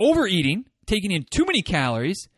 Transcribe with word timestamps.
overeating, 0.00 0.64
taking 0.86 1.10
in 1.10 1.24
too 1.30 1.44
many 1.44 1.62
calories, 1.62 2.28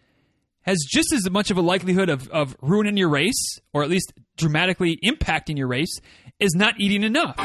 has 0.63 0.79
just 0.89 1.13
as 1.13 1.29
much 1.31 1.51
of 1.51 1.57
a 1.57 1.63
likelihood 1.63 2.09
of, 2.09 2.29
of 2.29 2.57
ruining 2.61 2.97
your 2.97 3.09
race, 3.09 3.59
or 3.73 3.83
at 3.83 3.91
least 3.91 4.13
dramatically 4.37 4.99
impacting 5.05 5.57
your 5.57 5.69
race, 5.69 5.99
as 6.41 6.55
not 6.55 6.75
eating 6.79 7.03
enough. 7.03 7.37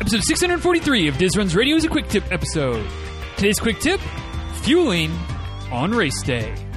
Episode 0.00 0.22
643 0.24 1.08
of 1.08 1.18
Diz 1.18 1.36
Runs 1.36 1.54
Radio 1.54 1.76
is 1.76 1.84
a 1.84 1.88
quick 1.88 2.08
tip 2.08 2.30
episode. 2.32 2.84
Today's 3.36 3.58
quick 3.60 3.78
tip 3.78 4.00
fueling 4.62 5.12
on 5.70 5.92
race 5.92 6.22
day. 6.22 6.69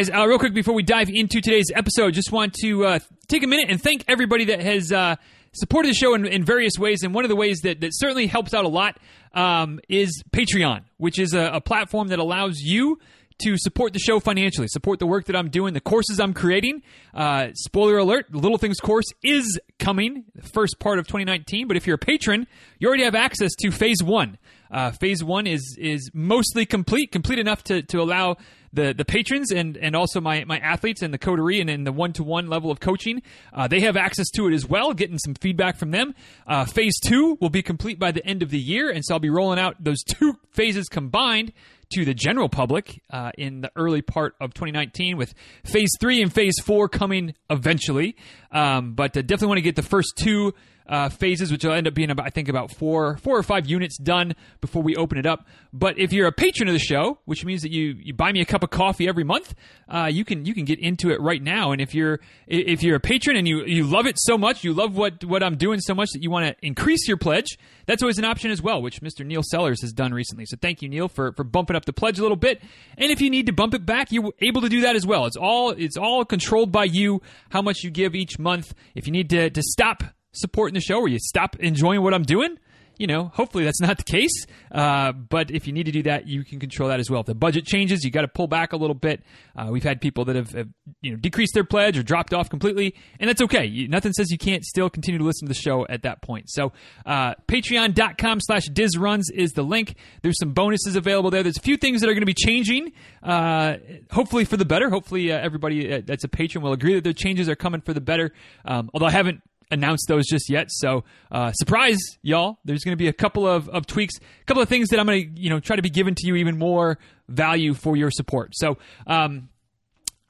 Guys, 0.00 0.10
uh, 0.10 0.26
real 0.26 0.38
quick 0.38 0.54
before 0.54 0.72
we 0.72 0.82
dive 0.82 1.10
into 1.10 1.42
today's 1.42 1.70
episode, 1.74 2.14
just 2.14 2.32
want 2.32 2.54
to 2.54 2.86
uh, 2.86 2.98
take 3.28 3.42
a 3.42 3.46
minute 3.46 3.66
and 3.68 3.82
thank 3.82 4.02
everybody 4.08 4.46
that 4.46 4.60
has 4.60 4.90
uh, 4.90 5.16
supported 5.52 5.90
the 5.90 5.94
show 5.94 6.14
in, 6.14 6.24
in, 6.24 6.42
various 6.42 6.78
ways. 6.78 7.02
And 7.02 7.12
one 7.12 7.22
of 7.24 7.28
the 7.28 7.36
ways 7.36 7.60
that, 7.64 7.82
that 7.82 7.90
certainly 7.92 8.26
helps 8.26 8.54
out 8.54 8.64
a 8.64 8.68
lot 8.68 8.98
um, 9.34 9.78
is 9.90 10.22
Patreon, 10.30 10.84
which 10.96 11.18
is 11.18 11.34
a, 11.34 11.50
a 11.52 11.60
platform 11.60 12.08
that 12.08 12.18
allows 12.18 12.60
you 12.60 12.98
to 13.42 13.58
support 13.58 13.92
the 13.92 13.98
show 13.98 14.20
financially, 14.20 14.68
support 14.68 15.00
the 15.00 15.06
work 15.06 15.26
that 15.26 15.36
I'm 15.36 15.50
doing, 15.50 15.74
the 15.74 15.80
courses 15.82 16.18
I'm 16.18 16.32
creating. 16.32 16.82
Uh, 17.12 17.48
spoiler 17.52 17.98
alert: 17.98 18.26
the 18.30 18.38
Little 18.38 18.58
Things 18.58 18.80
course 18.80 19.06
is 19.22 19.60
coming, 19.78 20.24
the 20.34 20.48
first 20.48 20.78
part 20.78 20.98
of 20.98 21.06
2019. 21.08 21.68
But 21.68 21.76
if 21.76 21.86
you're 21.86 21.96
a 21.96 21.98
patron, 21.98 22.46
you 22.78 22.88
already 22.88 23.04
have 23.04 23.14
access 23.14 23.50
to 23.60 23.70
Phase 23.70 24.02
One. 24.02 24.38
Uh, 24.70 24.92
phase 24.92 25.22
One 25.22 25.46
is 25.46 25.76
is 25.78 26.10
mostly 26.14 26.64
complete, 26.64 27.12
complete 27.12 27.38
enough 27.38 27.64
to 27.64 27.82
to 27.82 28.00
allow 28.00 28.36
the 28.72 28.94
the 28.96 29.04
patrons 29.04 29.50
and 29.50 29.76
and 29.76 29.96
also 29.96 30.20
my 30.20 30.44
my 30.44 30.58
athletes 30.58 31.02
and 31.02 31.12
the 31.12 31.18
coterie 31.18 31.60
and 31.60 31.68
in 31.68 31.84
the 31.84 31.92
one 31.92 32.12
to 32.14 32.22
one 32.22 32.48
level 32.48 32.70
of 32.70 32.80
coaching, 32.80 33.22
uh, 33.52 33.66
they 33.68 33.80
have 33.80 33.96
access 33.96 34.30
to 34.30 34.46
it 34.48 34.54
as 34.54 34.66
well. 34.66 34.92
Getting 34.92 35.18
some 35.18 35.34
feedback 35.34 35.76
from 35.76 35.90
them. 35.90 36.14
Uh, 36.46 36.64
phase 36.64 36.98
two 37.00 37.36
will 37.40 37.50
be 37.50 37.62
complete 37.62 37.98
by 37.98 38.12
the 38.12 38.24
end 38.24 38.42
of 38.42 38.50
the 38.50 38.58
year, 38.58 38.90
and 38.90 39.04
so 39.04 39.14
I'll 39.14 39.20
be 39.20 39.30
rolling 39.30 39.58
out 39.58 39.76
those 39.82 40.02
two 40.02 40.36
phases 40.50 40.88
combined 40.88 41.52
to 41.92 42.04
the 42.04 42.14
general 42.14 42.48
public 42.48 43.02
uh, 43.10 43.32
in 43.36 43.62
the 43.62 43.72
early 43.74 44.00
part 44.00 44.36
of 44.40 44.54
2019, 44.54 45.16
with 45.16 45.34
phase 45.64 45.90
three 46.00 46.22
and 46.22 46.32
phase 46.32 46.54
four 46.62 46.88
coming 46.88 47.34
eventually. 47.50 48.16
Um, 48.52 48.94
but 48.94 49.16
uh, 49.16 49.22
definitely 49.22 49.48
want 49.48 49.58
to 49.58 49.62
get 49.62 49.76
the 49.76 49.82
first 49.82 50.12
two 50.16 50.54
uh, 50.90 51.08
phases, 51.08 51.52
which 51.52 51.64
will 51.64 51.72
end 51.72 51.86
up 51.86 51.94
being 51.94 52.10
about 52.10 52.26
I 52.26 52.30
think 52.30 52.48
about 52.48 52.72
four 52.72 53.16
four 53.18 53.38
or 53.38 53.44
five 53.44 53.66
units 53.66 53.96
done 53.96 54.34
before 54.60 54.82
we 54.82 54.96
open 54.96 55.18
it 55.18 55.24
up. 55.24 55.46
But 55.72 55.98
if 55.98 56.12
you're 56.12 56.26
a 56.26 56.32
patron 56.32 56.68
of 56.68 56.74
the 56.74 56.80
show, 56.80 57.20
which 57.26 57.44
means 57.44 57.62
that 57.62 57.70
you 57.70 57.94
you 57.98 58.12
buy 58.12 58.32
me 58.32 58.40
a 58.40 58.44
cup 58.44 58.64
of 58.64 58.70
coffee 58.70 59.08
every 59.08 59.22
month, 59.22 59.54
uh, 59.88 60.10
you 60.12 60.24
can 60.24 60.44
you 60.44 60.52
can 60.52 60.64
get 60.64 60.80
into 60.80 61.10
it 61.10 61.20
right 61.20 61.40
now. 61.40 61.70
And 61.70 61.80
if 61.80 61.94
you're 61.94 62.18
if 62.48 62.82
you're 62.82 62.96
a 62.96 63.00
patron 63.00 63.36
and 63.36 63.46
you 63.46 63.64
you 63.64 63.84
love 63.84 64.06
it 64.06 64.16
so 64.18 64.36
much, 64.36 64.64
you 64.64 64.74
love 64.74 64.96
what 64.96 65.24
what 65.24 65.44
I'm 65.44 65.56
doing 65.56 65.78
so 65.78 65.94
much 65.94 66.08
that 66.12 66.24
you 66.24 66.30
want 66.30 66.46
to 66.48 66.66
increase 66.66 67.06
your 67.06 67.16
pledge, 67.16 67.56
that's 67.86 68.02
always 68.02 68.18
an 68.18 68.24
option 68.24 68.50
as 68.50 68.60
well, 68.60 68.82
which 68.82 69.00
Mr. 69.00 69.24
Neil 69.24 69.42
Sellers 69.44 69.80
has 69.82 69.92
done 69.92 70.12
recently. 70.12 70.44
So 70.44 70.56
thank 70.60 70.82
you, 70.82 70.88
Neil, 70.88 71.06
for 71.06 71.32
for 71.32 71.44
bumping 71.44 71.76
up 71.76 71.84
the 71.84 71.92
pledge 71.92 72.18
a 72.18 72.22
little 72.22 72.36
bit. 72.36 72.60
And 72.98 73.12
if 73.12 73.20
you 73.20 73.30
need 73.30 73.46
to 73.46 73.52
bump 73.52 73.74
it 73.74 73.86
back, 73.86 74.10
you're 74.10 74.32
able 74.40 74.62
to 74.62 74.68
do 74.68 74.80
that 74.80 74.96
as 74.96 75.06
well. 75.06 75.26
It's 75.26 75.36
all 75.36 75.70
it's 75.70 75.96
all 75.96 76.24
controlled 76.24 76.72
by 76.72 76.84
you 76.84 77.22
how 77.50 77.62
much 77.62 77.84
you 77.84 77.90
give 77.90 78.16
each 78.16 78.40
month. 78.40 78.74
If 78.96 79.06
you 79.06 79.12
need 79.12 79.30
to 79.30 79.50
to 79.50 79.62
stop 79.62 80.02
supporting 80.32 80.74
the 80.74 80.80
show 80.80 81.00
or 81.00 81.08
you 81.08 81.18
stop 81.20 81.56
enjoying 81.56 82.02
what 82.02 82.14
I'm 82.14 82.22
doing, 82.22 82.58
you 83.00 83.06
know, 83.06 83.32
hopefully 83.32 83.64
that's 83.64 83.80
not 83.80 83.96
the 83.96 84.04
case. 84.04 84.44
Uh, 84.70 85.12
but 85.12 85.50
if 85.50 85.66
you 85.66 85.72
need 85.72 85.86
to 85.86 85.90
do 85.90 86.02
that, 86.02 86.26
you 86.26 86.44
can 86.44 86.60
control 86.60 86.90
that 86.90 87.00
as 87.00 87.10
well. 87.10 87.20
If 87.20 87.26
the 87.26 87.34
budget 87.34 87.64
changes, 87.64 88.04
you 88.04 88.10
got 88.10 88.20
to 88.20 88.28
pull 88.28 88.46
back 88.46 88.74
a 88.74 88.76
little 88.76 88.94
bit. 88.94 89.22
Uh, 89.56 89.68
we've 89.70 89.82
had 89.82 90.02
people 90.02 90.26
that 90.26 90.36
have, 90.36 90.52
have, 90.52 90.68
you 91.00 91.12
know 91.12 91.16
decreased 91.16 91.54
their 91.54 91.64
pledge 91.64 91.96
or 91.96 92.02
dropped 92.02 92.34
off 92.34 92.50
completely, 92.50 92.94
and 93.18 93.26
that's 93.26 93.40
okay. 93.40 93.64
You, 93.64 93.88
nothing 93.88 94.12
says 94.12 94.30
you 94.30 94.36
can't 94.36 94.62
still 94.64 94.90
continue 94.90 95.16
to 95.16 95.24
listen 95.24 95.48
to 95.48 95.54
the 95.54 95.58
show 95.58 95.86
at 95.88 96.02
that 96.02 96.20
point. 96.20 96.50
So, 96.50 96.74
uh, 97.06 97.36
patreon.com 97.48 98.40
slash 98.42 98.68
dizruns 98.68 99.24
is 99.32 99.52
the 99.52 99.62
link. 99.62 99.94
There's 100.20 100.38
some 100.38 100.52
bonuses 100.52 100.94
available 100.94 101.30
there. 101.30 101.42
There's 101.42 101.56
a 101.56 101.62
few 101.62 101.78
things 101.78 102.02
that 102.02 102.10
are 102.10 102.12
going 102.12 102.20
to 102.20 102.26
be 102.26 102.34
changing, 102.34 102.92
uh, 103.22 103.78
hopefully 104.10 104.44
for 104.44 104.58
the 104.58 104.66
better. 104.66 104.90
Hopefully, 104.90 105.32
uh, 105.32 105.38
everybody 105.38 105.90
uh, 105.90 106.02
that's 106.04 106.24
a 106.24 106.28
patron 106.28 106.62
will 106.62 106.74
agree 106.74 106.96
that 106.96 107.04
the 107.04 107.14
changes 107.14 107.48
are 107.48 107.56
coming 107.56 107.80
for 107.80 107.94
the 107.94 108.02
better. 108.02 108.32
Um, 108.66 108.90
although 108.92 109.06
I 109.06 109.12
haven't 109.12 109.40
announced 109.70 110.06
those 110.08 110.26
just 110.26 110.50
yet. 110.50 110.68
So, 110.70 111.04
uh, 111.30 111.52
surprise, 111.52 111.98
y'all. 112.22 112.58
There's 112.64 112.84
going 112.84 112.92
to 112.92 113.02
be 113.02 113.08
a 113.08 113.12
couple 113.12 113.46
of, 113.46 113.68
of 113.68 113.86
tweaks, 113.86 114.14
a 114.18 114.44
couple 114.44 114.62
of 114.62 114.68
things 114.68 114.88
that 114.88 115.00
I'm 115.00 115.06
going 115.06 115.34
to, 115.34 115.40
you 115.40 115.50
know, 115.50 115.60
try 115.60 115.76
to 115.76 115.82
be 115.82 115.90
given 115.90 116.14
to 116.16 116.26
you 116.26 116.36
even 116.36 116.58
more 116.58 116.98
value 117.28 117.74
for 117.74 117.96
your 117.96 118.10
support. 118.10 118.52
So, 118.54 118.78
um, 119.06 119.48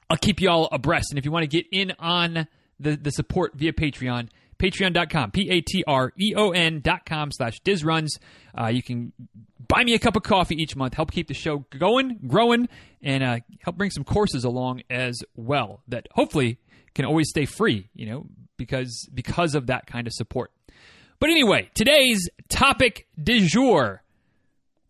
I'll 0.09 0.17
keep 0.17 0.41
you 0.41 0.49
all 0.49 0.67
abreast. 0.71 1.11
And 1.11 1.17
if 1.17 1.25
you 1.25 1.31
want 1.31 1.43
to 1.43 1.47
get 1.47 1.65
in 1.71 1.93
on 1.97 2.47
the, 2.79 2.97
the 2.97 3.11
support 3.11 3.53
via 3.55 3.71
Patreon, 3.71 4.27
patreon.com, 4.61 5.31
P 5.31 5.49
A 5.49 5.61
T 5.61 5.83
R 5.87 6.13
E 6.19 6.33
O 6.35 6.51
N.com 6.51 7.31
slash 7.31 7.61
dizruns. 7.61 8.19
Uh, 8.59 8.67
you 8.67 8.83
can 8.83 9.11
buy 9.67 9.83
me 9.83 9.93
a 9.93 9.99
cup 9.99 10.15
of 10.15 10.23
coffee 10.23 10.55
each 10.55 10.75
month, 10.75 10.93
help 10.93 11.11
keep 11.11 11.27
the 11.27 11.33
show 11.33 11.65
going, 11.77 12.19
growing, 12.27 12.69
and 13.01 13.23
uh, 13.23 13.39
help 13.61 13.77
bring 13.77 13.89
some 13.89 14.03
courses 14.03 14.43
along 14.43 14.83
as 14.89 15.19
well 15.35 15.81
that 15.87 16.07
hopefully 16.11 16.59
can 16.93 17.05
always 17.05 17.29
stay 17.29 17.45
free. 17.45 17.89
You 17.93 18.05
know, 18.05 18.25
because 18.65 19.09
because 19.13 19.55
of 19.55 19.67
that 19.67 19.87
kind 19.87 20.07
of 20.07 20.13
support. 20.13 20.51
But 21.19 21.29
anyway, 21.29 21.69
today's 21.73 22.29
topic 22.49 23.07
du 23.21 23.45
jour. 23.47 24.03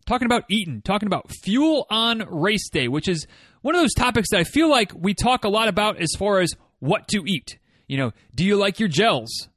Talking 0.04 0.26
about 0.26 0.44
eating, 0.50 0.82
talking 0.82 1.06
about 1.06 1.30
fuel 1.42 1.86
on 1.88 2.24
race 2.28 2.68
day, 2.68 2.88
which 2.88 3.08
is 3.08 3.26
one 3.62 3.74
of 3.74 3.80
those 3.80 3.94
topics 3.94 4.30
that 4.30 4.40
I 4.40 4.44
feel 4.44 4.68
like 4.68 4.92
we 4.94 5.14
talk 5.14 5.44
a 5.44 5.48
lot 5.48 5.68
about 5.68 6.00
as 6.00 6.10
far 6.18 6.40
as 6.40 6.52
what 6.80 7.06
to 7.08 7.22
eat. 7.26 7.58
You 7.86 7.98
know, 7.98 8.12
do 8.34 8.44
you 8.44 8.56
like 8.56 8.80
your 8.80 8.88
gels? 8.88 9.48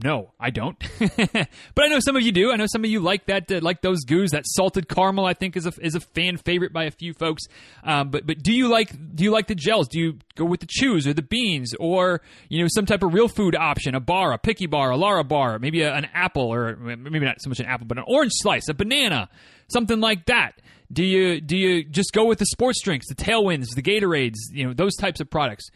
No, 0.00 0.32
I 0.38 0.50
don't. 0.50 0.78
but 0.98 1.48
I 1.84 1.88
know 1.88 1.98
some 1.98 2.14
of 2.14 2.22
you 2.22 2.30
do. 2.30 2.52
I 2.52 2.56
know 2.56 2.66
some 2.68 2.84
of 2.84 2.90
you 2.90 3.00
like 3.00 3.26
that, 3.26 3.50
uh, 3.50 3.58
like 3.60 3.82
those 3.82 4.04
goos. 4.04 4.30
That 4.30 4.44
salted 4.46 4.88
caramel, 4.88 5.24
I 5.24 5.34
think, 5.34 5.56
is 5.56 5.66
a 5.66 5.72
is 5.80 5.96
a 5.96 6.00
fan 6.00 6.36
favorite 6.36 6.72
by 6.72 6.84
a 6.84 6.92
few 6.92 7.12
folks. 7.12 7.42
Um, 7.82 8.10
but 8.10 8.24
but 8.24 8.40
do 8.40 8.52
you 8.52 8.68
like 8.68 8.92
do 9.16 9.24
you 9.24 9.32
like 9.32 9.48
the 9.48 9.56
gels? 9.56 9.88
Do 9.88 9.98
you 9.98 10.18
go 10.36 10.44
with 10.44 10.60
the 10.60 10.68
chews 10.70 11.04
or 11.08 11.14
the 11.14 11.22
beans 11.22 11.74
or 11.80 12.20
you 12.48 12.62
know 12.62 12.68
some 12.68 12.86
type 12.86 13.02
of 13.02 13.12
real 13.12 13.26
food 13.26 13.56
option? 13.56 13.96
A 13.96 14.00
bar, 14.00 14.32
a 14.32 14.38
picky 14.38 14.66
bar, 14.66 14.92
a 14.92 14.96
Larabar, 14.96 15.60
maybe 15.60 15.82
a, 15.82 15.92
an 15.92 16.06
apple 16.14 16.54
or 16.54 16.76
maybe 16.76 17.18
not 17.18 17.42
so 17.42 17.48
much 17.48 17.58
an 17.58 17.66
apple, 17.66 17.88
but 17.88 17.98
an 17.98 18.04
orange 18.06 18.32
slice, 18.36 18.68
a 18.68 18.74
banana, 18.74 19.28
something 19.66 19.98
like 19.98 20.26
that. 20.26 20.62
Do 20.92 21.04
you 21.04 21.40
do 21.40 21.56
you 21.56 21.82
just 21.82 22.12
go 22.12 22.24
with 22.24 22.38
the 22.38 22.46
sports 22.46 22.80
drinks, 22.82 23.08
the 23.08 23.16
Tailwinds, 23.16 23.74
the 23.74 23.82
Gatorades, 23.82 24.36
you 24.52 24.64
know 24.64 24.74
those 24.74 24.94
types 24.94 25.20
of 25.20 25.28
products? 25.28 25.70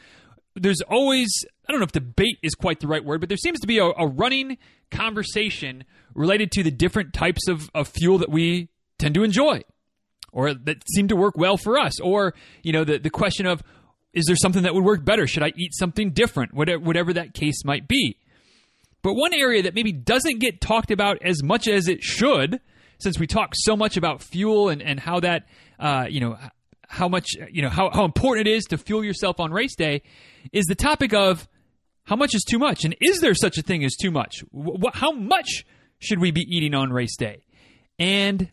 There's 0.54 0.80
always 0.82 1.30
I 1.68 1.72
don't 1.72 1.80
know 1.80 1.84
if 1.84 1.92
debate 1.92 2.38
is 2.42 2.54
quite 2.54 2.80
the 2.80 2.88
right 2.88 3.04
word, 3.04 3.20
but 3.20 3.28
there 3.28 3.38
seems 3.38 3.60
to 3.60 3.66
be 3.66 3.78
a, 3.78 3.84
a 3.84 4.06
running 4.06 4.58
conversation 4.90 5.84
related 6.14 6.50
to 6.52 6.62
the 6.62 6.70
different 6.70 7.14
types 7.14 7.48
of, 7.48 7.70
of 7.74 7.88
fuel 7.88 8.18
that 8.18 8.30
we 8.30 8.68
tend 8.98 9.14
to 9.14 9.22
enjoy 9.22 9.62
or 10.32 10.54
that 10.54 10.82
seem 10.94 11.08
to 11.08 11.16
work 11.16 11.36
well 11.36 11.56
for 11.56 11.78
us. 11.78 12.00
Or, 12.00 12.34
you 12.62 12.72
know, 12.72 12.84
the, 12.84 12.98
the 12.98 13.10
question 13.10 13.46
of 13.46 13.62
is 14.12 14.24
there 14.26 14.36
something 14.36 14.64
that 14.64 14.74
would 14.74 14.84
work 14.84 15.04
better? 15.04 15.26
Should 15.26 15.42
I 15.42 15.52
eat 15.56 15.74
something 15.74 16.10
different? 16.10 16.52
Whatever, 16.52 16.82
whatever 16.82 17.12
that 17.14 17.32
case 17.32 17.64
might 17.64 17.88
be. 17.88 18.18
But 19.02 19.14
one 19.14 19.34
area 19.34 19.62
that 19.62 19.74
maybe 19.74 19.92
doesn't 19.92 20.38
get 20.38 20.60
talked 20.60 20.90
about 20.90 21.18
as 21.22 21.42
much 21.42 21.66
as 21.66 21.88
it 21.88 22.02
should, 22.02 22.60
since 22.98 23.18
we 23.18 23.26
talk 23.26 23.52
so 23.54 23.76
much 23.76 23.96
about 23.96 24.22
fuel 24.22 24.68
and, 24.68 24.82
and 24.82 25.00
how 25.00 25.20
that, 25.20 25.46
uh, 25.78 26.06
you 26.08 26.20
know, 26.20 26.38
how 26.92 27.08
much, 27.08 27.30
you 27.50 27.62
know, 27.62 27.70
how, 27.70 27.88
how 27.90 28.04
important 28.04 28.46
it 28.46 28.50
is 28.50 28.64
to 28.66 28.76
fuel 28.76 29.02
yourself 29.02 29.40
on 29.40 29.50
race 29.50 29.74
day, 29.74 30.02
is 30.52 30.66
the 30.66 30.74
topic 30.74 31.14
of 31.14 31.48
how 32.04 32.16
much 32.16 32.34
is 32.34 32.44
too 32.44 32.58
much? 32.58 32.84
And 32.84 32.94
is 33.00 33.20
there 33.20 33.34
such 33.34 33.56
a 33.56 33.62
thing 33.62 33.82
as 33.82 33.96
too 33.96 34.10
much? 34.10 34.44
Wh- 34.54 34.92
how 34.92 35.10
much 35.10 35.64
should 36.00 36.18
we 36.18 36.32
be 36.32 36.42
eating 36.42 36.74
on 36.74 36.92
race 36.92 37.16
day? 37.16 37.46
And 37.98 38.52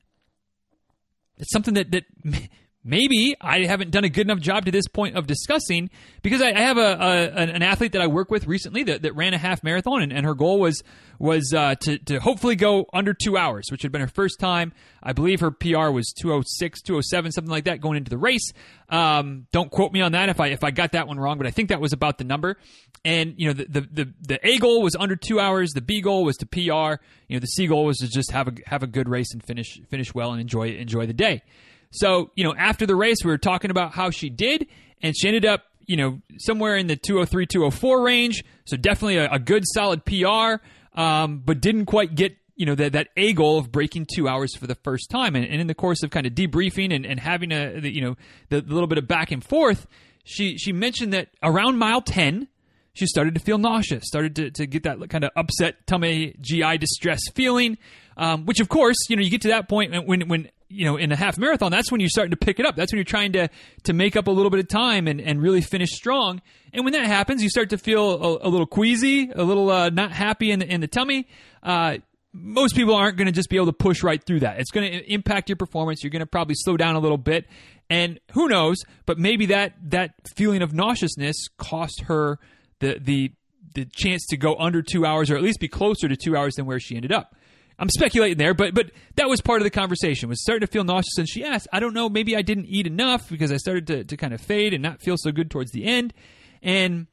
it's 1.37 1.51
something 1.51 1.73
that, 1.73 1.91
that 1.91 2.05
maybe 2.89 3.35
I 3.39 3.65
haven't 3.65 3.91
done 3.91 4.03
a 4.03 4.09
good 4.09 4.25
enough 4.25 4.39
job 4.39 4.65
to 4.65 4.71
this 4.71 4.87
point 4.87 5.15
of 5.15 5.27
discussing 5.27 5.89
because 6.21 6.41
I, 6.41 6.59
have 6.59 6.77
a, 6.77 6.81
a, 6.81 7.41
an 7.41 7.61
athlete 7.61 7.91
that 7.91 8.01
I 8.01 8.07
work 8.07 8.31
with 8.31 8.47
recently 8.47 8.83
that, 8.83 9.03
that 9.03 9.15
ran 9.15 9.33
a 9.33 9.37
half 9.37 9.63
marathon 9.63 10.01
and, 10.01 10.11
and 10.11 10.25
her 10.25 10.33
goal 10.33 10.59
was 10.59 10.83
was 11.19 11.53
uh, 11.53 11.75
to, 11.81 11.97
to 11.97 12.19
hopefully 12.19 12.55
go 12.55 12.85
under 12.93 13.13
two 13.13 13.37
hours, 13.37 13.65
which 13.69 13.81
had 13.83 13.91
been 13.91 13.99
her 13.99 14.07
first 14.07 14.39
time. 14.39 14.71
I 15.03 15.11
believe 15.11 15.41
her 15.41 15.51
PR 15.51 15.89
was 15.89 16.13
206, 16.13 16.81
207, 16.81 17.33
something 17.33 17.51
like 17.51 17.65
that 17.65 17.81
going 17.81 17.97
into 17.97 18.09
the 18.09 18.17
race. 18.17 18.53
Um, 18.87 19.45
don't 19.51 19.69
quote 19.69 19.91
me 19.91 19.99
on 20.01 20.13
that 20.13 20.29
if 20.29 20.39
I 20.39 20.47
if 20.47 20.63
I 20.63 20.71
got 20.71 20.93
that 20.93 21.07
one 21.07 21.19
wrong, 21.19 21.37
but 21.37 21.45
I 21.45 21.51
think 21.51 21.69
that 21.69 21.81
was 21.81 21.93
about 21.93 22.17
the 22.17 22.23
number. 22.23 22.57
And 23.05 23.35
you 23.37 23.47
know 23.47 23.53
the 23.53 23.65
the 23.65 23.81
the, 23.81 24.13
the 24.21 24.47
A 24.47 24.57
goal 24.57 24.81
was 24.81 24.95
under 24.95 25.15
two 25.15 25.39
hours. 25.39 25.71
The 25.71 25.81
B 25.81 26.01
goal 26.01 26.23
was 26.23 26.37
to 26.37 26.45
PR. 26.45 27.03
You 27.27 27.35
know 27.35 27.39
the 27.39 27.47
C 27.47 27.67
goal 27.67 27.85
was 27.85 27.97
to 27.97 28.07
just 28.07 28.31
have 28.31 28.47
a 28.47 28.53
have 28.65 28.81
a 28.81 28.87
good 28.87 29.07
race 29.07 29.33
and 29.33 29.43
finish 29.43 29.79
finish 29.89 30.13
well 30.13 30.31
and 30.31 30.41
enjoy 30.41 30.69
enjoy 30.69 31.05
the 31.05 31.13
day. 31.13 31.43
So, 31.91 32.31
you 32.35 32.43
know, 32.43 32.53
after 32.55 32.85
the 32.85 32.95
race, 32.95 33.17
we 33.23 33.31
were 33.31 33.37
talking 33.37 33.71
about 33.71 33.93
how 33.93 34.09
she 34.09 34.29
did, 34.29 34.67
and 35.01 35.15
she 35.17 35.27
ended 35.27 35.45
up, 35.45 35.63
you 35.85 35.97
know, 35.97 36.21
somewhere 36.37 36.77
in 36.77 36.87
the 36.87 36.95
203, 36.95 37.47
204 37.47 38.03
range. 38.03 38.43
So 38.65 38.77
definitely 38.77 39.17
a, 39.17 39.29
a 39.31 39.39
good, 39.39 39.63
solid 39.65 40.05
PR, 40.05 40.61
um, 40.93 41.41
but 41.43 41.61
didn't 41.61 41.85
quite 41.87 42.13
get, 42.13 42.37
you 42.55 42.65
know, 42.65 42.75
that, 42.75 42.91
that 42.91 43.07
A 43.17 43.33
goal 43.33 43.57
of 43.57 43.71
breaking 43.71 44.07
two 44.13 44.27
hours 44.27 44.55
for 44.55 44.67
the 44.67 44.75
first 44.75 45.09
time. 45.09 45.35
And, 45.35 45.45
and 45.45 45.61
in 45.61 45.67
the 45.67 45.73
course 45.73 46.03
of 46.03 46.11
kind 46.11 46.27
of 46.27 46.33
debriefing 46.33 46.93
and, 46.93 47.05
and 47.05 47.19
having 47.19 47.51
a, 47.51 47.79
the, 47.79 47.91
you 47.91 48.01
know, 48.01 48.17
the, 48.49 48.61
the 48.61 48.73
little 48.73 48.87
bit 48.87 48.97
of 48.97 49.07
back 49.07 49.31
and 49.31 49.43
forth, 49.43 49.87
she, 50.23 50.57
she 50.57 50.71
mentioned 50.71 51.13
that 51.13 51.29
around 51.41 51.79
mile 51.79 52.01
10, 52.01 52.47
she 52.93 53.07
started 53.07 53.33
to 53.33 53.39
feel 53.39 53.57
nauseous, 53.57 54.03
started 54.05 54.35
to, 54.35 54.51
to 54.51 54.67
get 54.67 54.83
that 54.83 55.09
kind 55.09 55.23
of 55.23 55.31
upset 55.35 55.87
tummy, 55.87 56.35
GI 56.41 56.77
distress 56.77 57.21
feeling. 57.33 57.77
Um, 58.17 58.45
which, 58.45 58.59
of 58.59 58.67
course, 58.67 58.97
you 59.07 59.15
know, 59.15 59.21
you 59.21 59.29
get 59.29 59.41
to 59.43 59.47
that 59.47 59.69
point 59.69 59.93
when 60.05 60.27
when 60.27 60.49
you 60.69 60.85
know 60.85 60.97
in 60.97 61.11
a 61.11 61.15
half 61.15 61.37
marathon, 61.37 61.71
that's 61.71 61.91
when 61.91 61.99
you're 61.99 62.09
starting 62.09 62.31
to 62.31 62.37
pick 62.37 62.59
it 62.59 62.65
up. 62.65 62.75
That's 62.75 62.91
when 62.91 62.97
you're 62.97 63.03
trying 63.03 63.33
to 63.33 63.49
to 63.83 63.93
make 63.93 64.15
up 64.15 64.27
a 64.27 64.31
little 64.31 64.49
bit 64.49 64.59
of 64.59 64.67
time 64.67 65.07
and, 65.07 65.19
and 65.19 65.41
really 65.41 65.61
finish 65.61 65.91
strong. 65.91 66.41
And 66.71 66.85
when 66.85 66.93
that 66.93 67.05
happens, 67.05 67.41
you 67.41 67.49
start 67.49 67.71
to 67.71 67.77
feel 67.77 68.11
a, 68.11 68.47
a 68.47 68.49
little 68.49 68.67
queasy, 68.67 69.31
a 69.31 69.43
little 69.43 69.69
uh, 69.69 69.89
not 69.89 70.11
happy 70.11 70.51
in 70.51 70.59
the, 70.59 70.71
in 70.71 70.81
the 70.81 70.87
tummy. 70.87 71.27
Uh, 71.63 71.97
most 72.31 72.75
people 72.75 72.93
aren't 72.93 73.17
going 73.17 73.25
to 73.25 73.31
just 73.31 73.49
be 73.49 73.55
able 73.55 73.65
to 73.65 73.73
push 73.73 74.03
right 74.03 74.23
through 74.23 74.41
that. 74.41 74.59
It's 74.59 74.69
going 74.69 74.91
to 74.91 75.11
impact 75.11 75.49
your 75.49 75.55
performance. 75.55 76.03
You're 76.03 76.11
going 76.11 76.19
to 76.19 76.27
probably 76.27 76.55
slow 76.55 76.77
down 76.77 76.95
a 76.95 76.99
little 76.99 77.17
bit, 77.17 77.47
and 77.89 78.19
who 78.33 78.47
knows? 78.47 78.77
But 79.05 79.17
maybe 79.17 79.47
that 79.47 79.73
that 79.89 80.13
feeling 80.35 80.61
of 80.61 80.73
nauseousness 80.73 81.47
cost 81.57 82.01
her 82.01 82.37
the 82.79 82.99
the 82.99 83.31
the 83.73 83.85
chance 83.85 84.25
to 84.27 84.37
go 84.37 84.55
under 84.57 84.81
two 84.81 85.05
hours, 85.05 85.31
or 85.31 85.37
at 85.37 85.43
least 85.43 85.59
be 85.59 85.67
closer 85.67 86.07
to 86.07 86.15
two 86.15 86.35
hours 86.35 86.55
than 86.55 86.65
where 86.65 86.79
she 86.79 86.95
ended 86.95 87.11
up. 87.11 87.35
I'm 87.79 87.89
speculating 87.89 88.37
there, 88.37 88.53
but 88.53 88.73
but 88.73 88.91
that 89.15 89.29
was 89.29 89.41
part 89.41 89.61
of 89.61 89.63
the 89.63 89.69
conversation. 89.69 90.27
Was 90.29 90.41
starting 90.41 90.65
to 90.67 90.71
feel 90.71 90.83
nauseous, 90.83 91.17
and 91.17 91.27
she 91.27 91.43
asked, 91.43 91.67
"I 91.71 91.79
don't 91.79 91.93
know, 91.93 92.09
maybe 92.09 92.35
I 92.35 92.41
didn't 92.41 92.65
eat 92.65 92.85
enough 92.85 93.29
because 93.29 93.51
I 93.51 93.57
started 93.57 93.87
to 93.87 94.03
to 94.03 94.17
kind 94.17 94.33
of 94.33 94.41
fade 94.41 94.73
and 94.73 94.83
not 94.83 95.01
feel 95.01 95.15
so 95.17 95.31
good 95.31 95.49
towards 95.49 95.71
the 95.71 95.85
end." 95.85 96.13
And 96.61 97.07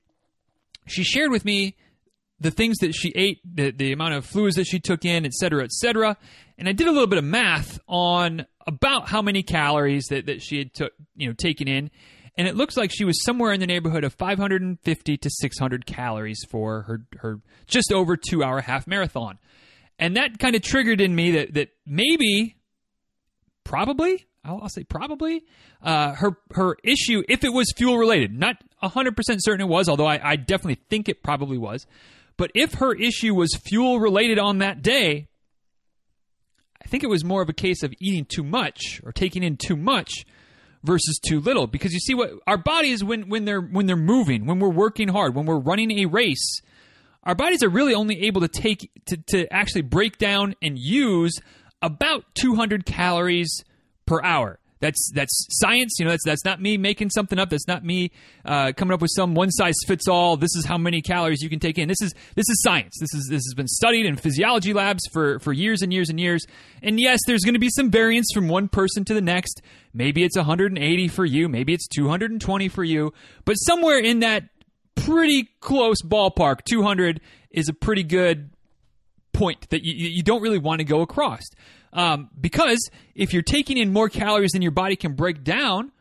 she 0.87 1.05
shared 1.05 1.31
with 1.31 1.45
me 1.45 1.77
the 2.41 2.51
things 2.51 2.79
that 2.79 2.95
she 2.95 3.13
ate, 3.15 3.41
the, 3.45 3.71
the 3.71 3.93
amount 3.93 4.15
of 4.15 4.27
fluids 4.27 4.57
that 4.57 4.67
she 4.67 4.79
took 4.79 5.05
in, 5.05 5.25
et 5.25 5.33
cetera, 5.33 5.65
et 5.65 5.73
cetera. 5.73 6.17
And 6.59 6.69
I 6.69 6.73
did 6.73 6.87
a 6.87 6.93
little 6.93 7.07
bit 7.07 7.19
of 7.19 7.25
math 7.25 7.79
on 7.87 8.47
about 8.67 9.09
how 9.09 9.23
many 9.23 9.43
calories 9.43 10.07
that, 10.11 10.27
that 10.27 10.43
she 10.43 10.59
had 10.59 10.75
took, 10.75 10.93
you 11.17 11.29
know, 11.29 11.33
taken 11.33 11.69
in. 11.69 11.91
And 12.37 12.47
it 12.47 12.55
looks 12.55 12.77
like 12.77 12.91
she 12.93 13.05
was 13.05 13.23
somewhere 13.25 13.53
in 13.53 13.61
the 13.61 13.67
neighborhood 13.67 14.05
of 14.05 14.13
550 14.13 15.17
to 15.17 15.31
600 15.31 15.87
calories 15.87 16.45
for 16.51 16.83
her, 16.83 17.07
her 17.21 17.41
just 17.67 17.91
over 17.91 18.17
two 18.17 18.45
hour 18.45 18.61
half 18.61 18.87
marathon. 18.87 19.39
And 19.99 20.17
that 20.17 20.39
kind 20.39 20.55
of 20.55 20.63
triggered 20.63 21.01
in 21.01 21.15
me 21.15 21.33
that, 21.33 21.55
that 21.55 21.69
maybe, 21.87 22.57
probably, 23.65 24.27
I'll, 24.45 24.61
I'll 24.63 24.69
say 24.69 24.85
probably, 24.85 25.45
uh, 25.83 26.13
her 26.15 26.37
her 26.53 26.77
issue, 26.85 27.23
if 27.29 27.45
it 27.45 27.53
was 27.53 27.73
fuel 27.77 27.97
related, 27.97 28.39
not 28.39 28.57
100% 28.83 29.15
certain 29.39 29.67
it 29.67 29.69
was, 29.69 29.89
although 29.89 30.07
I, 30.07 30.21
I 30.23 30.37
definitely 30.37 30.83
think 30.91 31.09
it 31.09 31.23
probably 31.23 31.59
was, 31.59 31.87
but 32.37 32.51
if 32.55 32.75
her 32.75 32.95
issue 32.95 33.35
was 33.35 33.55
fuel 33.65 33.99
related 33.99 34.39
on 34.39 34.59
that 34.59 34.83
day, 34.83 35.29
I 36.83 36.89
think 36.89 37.03
it 37.03 37.09
was 37.09 37.25
more 37.25 37.43
of 37.43 37.49
a 37.49 37.55
case 37.55 37.83
of 37.83 37.93
eating 37.99 38.27
too 38.27 38.45
much 38.45 39.01
or 39.03 39.13
taking 39.13 39.43
in 39.43 39.57
too 39.57 39.77
much 39.77 40.25
versus 40.85 41.19
too 41.19 41.41
little. 41.41 41.67
Because 41.67 41.93
you 41.93 41.99
see 41.99 42.15
what 42.15 42.31
our 42.47 42.59
bodies 42.59 43.03
when 43.03 43.29
when 43.29 43.45
they're 43.45 43.61
when 43.61 43.87
they're 43.87 43.97
moving, 43.97 44.47
when 44.47 44.61
we're 44.61 44.69
working 44.69 45.09
hard, 45.09 45.35
when 45.35 45.47
we're 45.47 45.59
running 45.59 45.91
a 45.99 46.07
race, 46.07 46.61
our 47.27 47.35
bodies 47.35 47.63
are 47.63 47.69
really 47.69 47.93
only 47.93 48.23
able 48.27 48.41
to 48.41 48.49
take 48.49 48.91
to, 49.07 49.17
to 49.17 49.53
actually 49.53 49.83
break 49.83 50.17
down 50.17 50.55
and 50.63 50.79
use 50.79 51.35
about 51.83 52.25
200 52.37 52.87
calories 52.87 53.65
per 54.07 54.23
hour. 54.23 54.61
That's 54.79 55.11
that's 55.15 55.47
science. 55.51 55.97
You 55.99 56.05
know, 56.05 56.11
that's 56.11 56.25
that's 56.25 56.45
not 56.45 56.61
me 56.61 56.77
making 56.77 57.11
something 57.11 57.39
up. 57.39 57.49
That's 57.49 57.67
not 57.67 57.83
me 57.83 58.13
uh, 58.45 58.73
coming 58.77 58.93
up 58.93 59.01
with 59.01 59.11
some 59.15 59.35
one 59.35 59.51
size 59.51 59.75
fits 59.87 60.07
all. 60.07 60.37
This 60.37 60.55
is 60.55 60.67
how 60.67 60.77
many 60.77 61.01
calories 61.01 61.41
you 61.41 61.49
can 61.49 61.59
take 61.59 61.79
in. 61.79 61.89
This 61.89 62.03
is 62.03 62.13
this 62.35 62.49
is 62.49 62.63
science. 62.63 62.95
This 63.01 63.13
is 63.15 63.27
this 63.29 63.43
has 63.47 63.55
been 63.55 63.69
studied 63.69 64.05
in 64.05 64.17
physiology 64.17 64.75
labs 64.75 65.03
for 65.13 65.39
for 65.41 65.55
years 65.55 65.81
and 65.81 65.93
years 65.93 66.11
and 66.11 66.21
years. 66.21 66.47
And 66.83 67.01
yes, 67.01 67.21
there's 67.27 67.43
going 67.43 67.55
to 67.55 67.61
be 67.61 67.71
some 67.71 67.91
variance 67.91 68.29
from 68.35 68.49
one 68.49 68.69
person 68.69 69.05
to 69.07 69.15
the 69.15 69.23
next. 69.23 69.63
Maybe 69.95 70.23
it's 70.25 70.37
180 70.37 71.09
for 71.09 71.25
you. 71.25 71.49
Maybe 71.49 71.73
it's 71.73 71.89
220 71.89 72.69
for 72.69 72.85
you. 72.85 73.15
But 73.47 73.55
somewhere 73.55 73.99
in 73.99 74.21
that 74.21 74.45
pretty 74.97 75.49
close 75.61 76.03
ballpark, 76.03 76.65
200 76.65 77.21
is 77.51 77.69
a 77.69 77.73
pretty 77.73 78.03
good 78.03 78.51
point 79.33 79.69
that 79.71 79.85
you, 79.85 79.95
you 79.95 80.23
don't 80.23 80.43
really 80.43 80.59
want 80.59 80.81
to 80.81 80.85
go 80.85 81.03
across. 81.03 81.43
Um, 81.93 82.31
because 82.39 82.91
if 83.15 83.33
you're 83.33 83.43
taking 83.43 83.77
in 83.79 83.93
more 83.93 84.09
calories 84.09 84.53
than 84.53 84.63
your 84.63 84.73
body 84.73 84.97
can 84.97 85.15
break 85.15 85.45
down, 85.45 85.93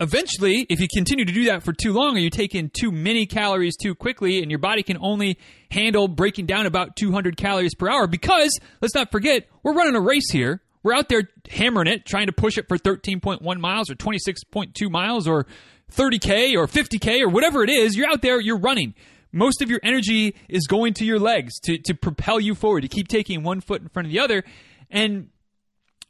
eventually, 0.00 0.66
if 0.68 0.80
you 0.80 0.88
continue 0.92 1.24
to 1.24 1.32
do 1.32 1.44
that 1.46 1.62
for 1.62 1.72
too 1.72 1.92
long, 1.92 2.16
or 2.16 2.18
you 2.18 2.30
take 2.30 2.54
in 2.54 2.70
too 2.70 2.90
many 2.90 3.26
calories 3.26 3.76
too 3.76 3.94
quickly, 3.94 4.42
and 4.42 4.50
your 4.50 4.58
body 4.58 4.82
can 4.82 4.96
only 5.00 5.38
handle 5.70 6.08
breaking 6.08 6.46
down 6.46 6.66
about 6.66 6.96
200 6.96 7.36
calories 7.36 7.74
per 7.74 7.88
hour, 7.88 8.06
because 8.06 8.58
let's 8.80 8.94
not 8.94 9.12
forget, 9.12 9.46
we're 9.62 9.74
running 9.74 9.94
a 9.94 10.00
race 10.00 10.30
here. 10.30 10.62
We're 10.86 10.94
out 10.94 11.08
there 11.08 11.28
hammering 11.50 11.88
it, 11.88 12.06
trying 12.06 12.26
to 12.26 12.32
push 12.32 12.58
it 12.58 12.68
for 12.68 12.78
13.1 12.78 13.58
miles 13.58 13.90
or 13.90 13.96
26.2 13.96 14.88
miles 14.88 15.26
or 15.26 15.44
30K 15.92 16.54
or 16.54 16.68
50K 16.68 17.22
or 17.22 17.28
whatever 17.28 17.64
it 17.64 17.70
is. 17.70 17.96
You're 17.96 18.08
out 18.08 18.22
there, 18.22 18.40
you're 18.40 18.60
running. 18.60 18.94
Most 19.32 19.62
of 19.62 19.68
your 19.68 19.80
energy 19.82 20.36
is 20.48 20.68
going 20.68 20.94
to 20.94 21.04
your 21.04 21.18
legs 21.18 21.58
to, 21.64 21.76
to 21.86 21.94
propel 21.94 22.38
you 22.38 22.54
forward, 22.54 22.82
to 22.82 22.88
keep 22.88 23.08
taking 23.08 23.42
one 23.42 23.60
foot 23.60 23.82
in 23.82 23.88
front 23.88 24.06
of 24.06 24.12
the 24.12 24.20
other. 24.20 24.44
And 24.88 25.30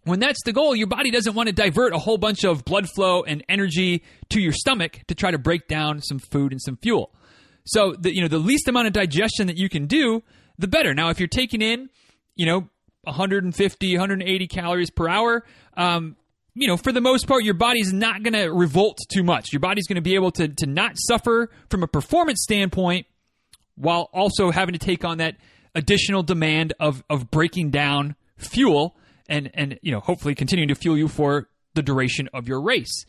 when 0.04 0.20
that's 0.20 0.42
the 0.44 0.52
goal, 0.52 0.76
your 0.76 0.88
body 0.88 1.10
doesn't 1.10 1.34
want 1.34 1.46
to 1.46 1.54
divert 1.54 1.94
a 1.94 1.98
whole 1.98 2.18
bunch 2.18 2.44
of 2.44 2.62
blood 2.66 2.86
flow 2.94 3.22
and 3.22 3.42
energy 3.48 4.02
to 4.28 4.42
your 4.42 4.52
stomach 4.52 5.00
to 5.08 5.14
try 5.14 5.30
to 5.30 5.38
break 5.38 5.68
down 5.68 6.02
some 6.02 6.18
food 6.18 6.52
and 6.52 6.60
some 6.60 6.76
fuel. 6.76 7.14
So 7.64 7.94
the 7.98 8.14
you 8.14 8.20
know 8.20 8.28
the 8.28 8.36
least 8.36 8.68
amount 8.68 8.88
of 8.88 8.92
digestion 8.92 9.46
that 9.46 9.56
you 9.56 9.70
can 9.70 9.86
do, 9.86 10.22
the 10.58 10.68
better. 10.68 10.92
Now, 10.92 11.08
if 11.08 11.18
you're 11.18 11.28
taking 11.28 11.62
in, 11.62 11.88
you 12.34 12.44
know, 12.44 12.68
150, 13.06 13.94
180 13.94 14.46
calories 14.48 14.90
per 14.90 15.08
hour, 15.08 15.44
um, 15.76 16.16
you 16.54 16.66
know, 16.66 16.78
for 16.78 16.90
the 16.90 17.02
most 17.02 17.26
part, 17.26 17.44
your 17.44 17.54
body's 17.54 17.92
not 17.92 18.22
going 18.22 18.32
to 18.32 18.50
revolt 18.50 18.98
too 19.12 19.22
much. 19.22 19.52
Your 19.52 19.60
body's 19.60 19.86
going 19.86 19.96
to 19.96 20.02
be 20.02 20.14
able 20.14 20.30
to 20.32 20.48
to 20.48 20.66
not 20.66 20.92
suffer 20.96 21.50
from 21.68 21.82
a 21.82 21.86
performance 21.86 22.42
standpoint, 22.42 23.06
while 23.76 24.08
also 24.12 24.50
having 24.50 24.72
to 24.72 24.78
take 24.78 25.04
on 25.04 25.18
that 25.18 25.36
additional 25.74 26.22
demand 26.22 26.72
of 26.80 27.04
of 27.10 27.30
breaking 27.30 27.70
down 27.70 28.16
fuel 28.38 28.96
and 29.28 29.50
and 29.52 29.78
you 29.82 29.92
know 29.92 30.00
hopefully 30.00 30.34
continuing 30.34 30.68
to 30.68 30.74
fuel 30.74 30.96
you 30.96 31.08
for 31.08 31.48
the 31.74 31.82
duration 31.82 32.28
of 32.32 32.48
your 32.48 32.62
race. 32.62 33.04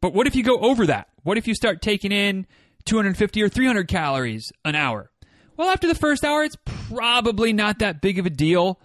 But 0.00 0.14
what 0.14 0.28
if 0.28 0.36
you 0.36 0.44
go 0.44 0.58
over 0.58 0.86
that? 0.86 1.08
What 1.24 1.38
if 1.38 1.48
you 1.48 1.54
start 1.54 1.82
taking 1.82 2.12
in 2.12 2.46
250 2.84 3.42
or 3.42 3.48
300 3.48 3.88
calories 3.88 4.52
an 4.64 4.76
hour? 4.76 5.10
Well, 5.56 5.70
after 5.70 5.88
the 5.88 5.94
first 5.94 6.24
hour, 6.24 6.44
it's 6.44 6.56
probably 6.64 7.52
not 7.52 7.80
that 7.80 8.00
big 8.00 8.18
of 8.18 8.26
a 8.26 8.30
deal. 8.30 8.78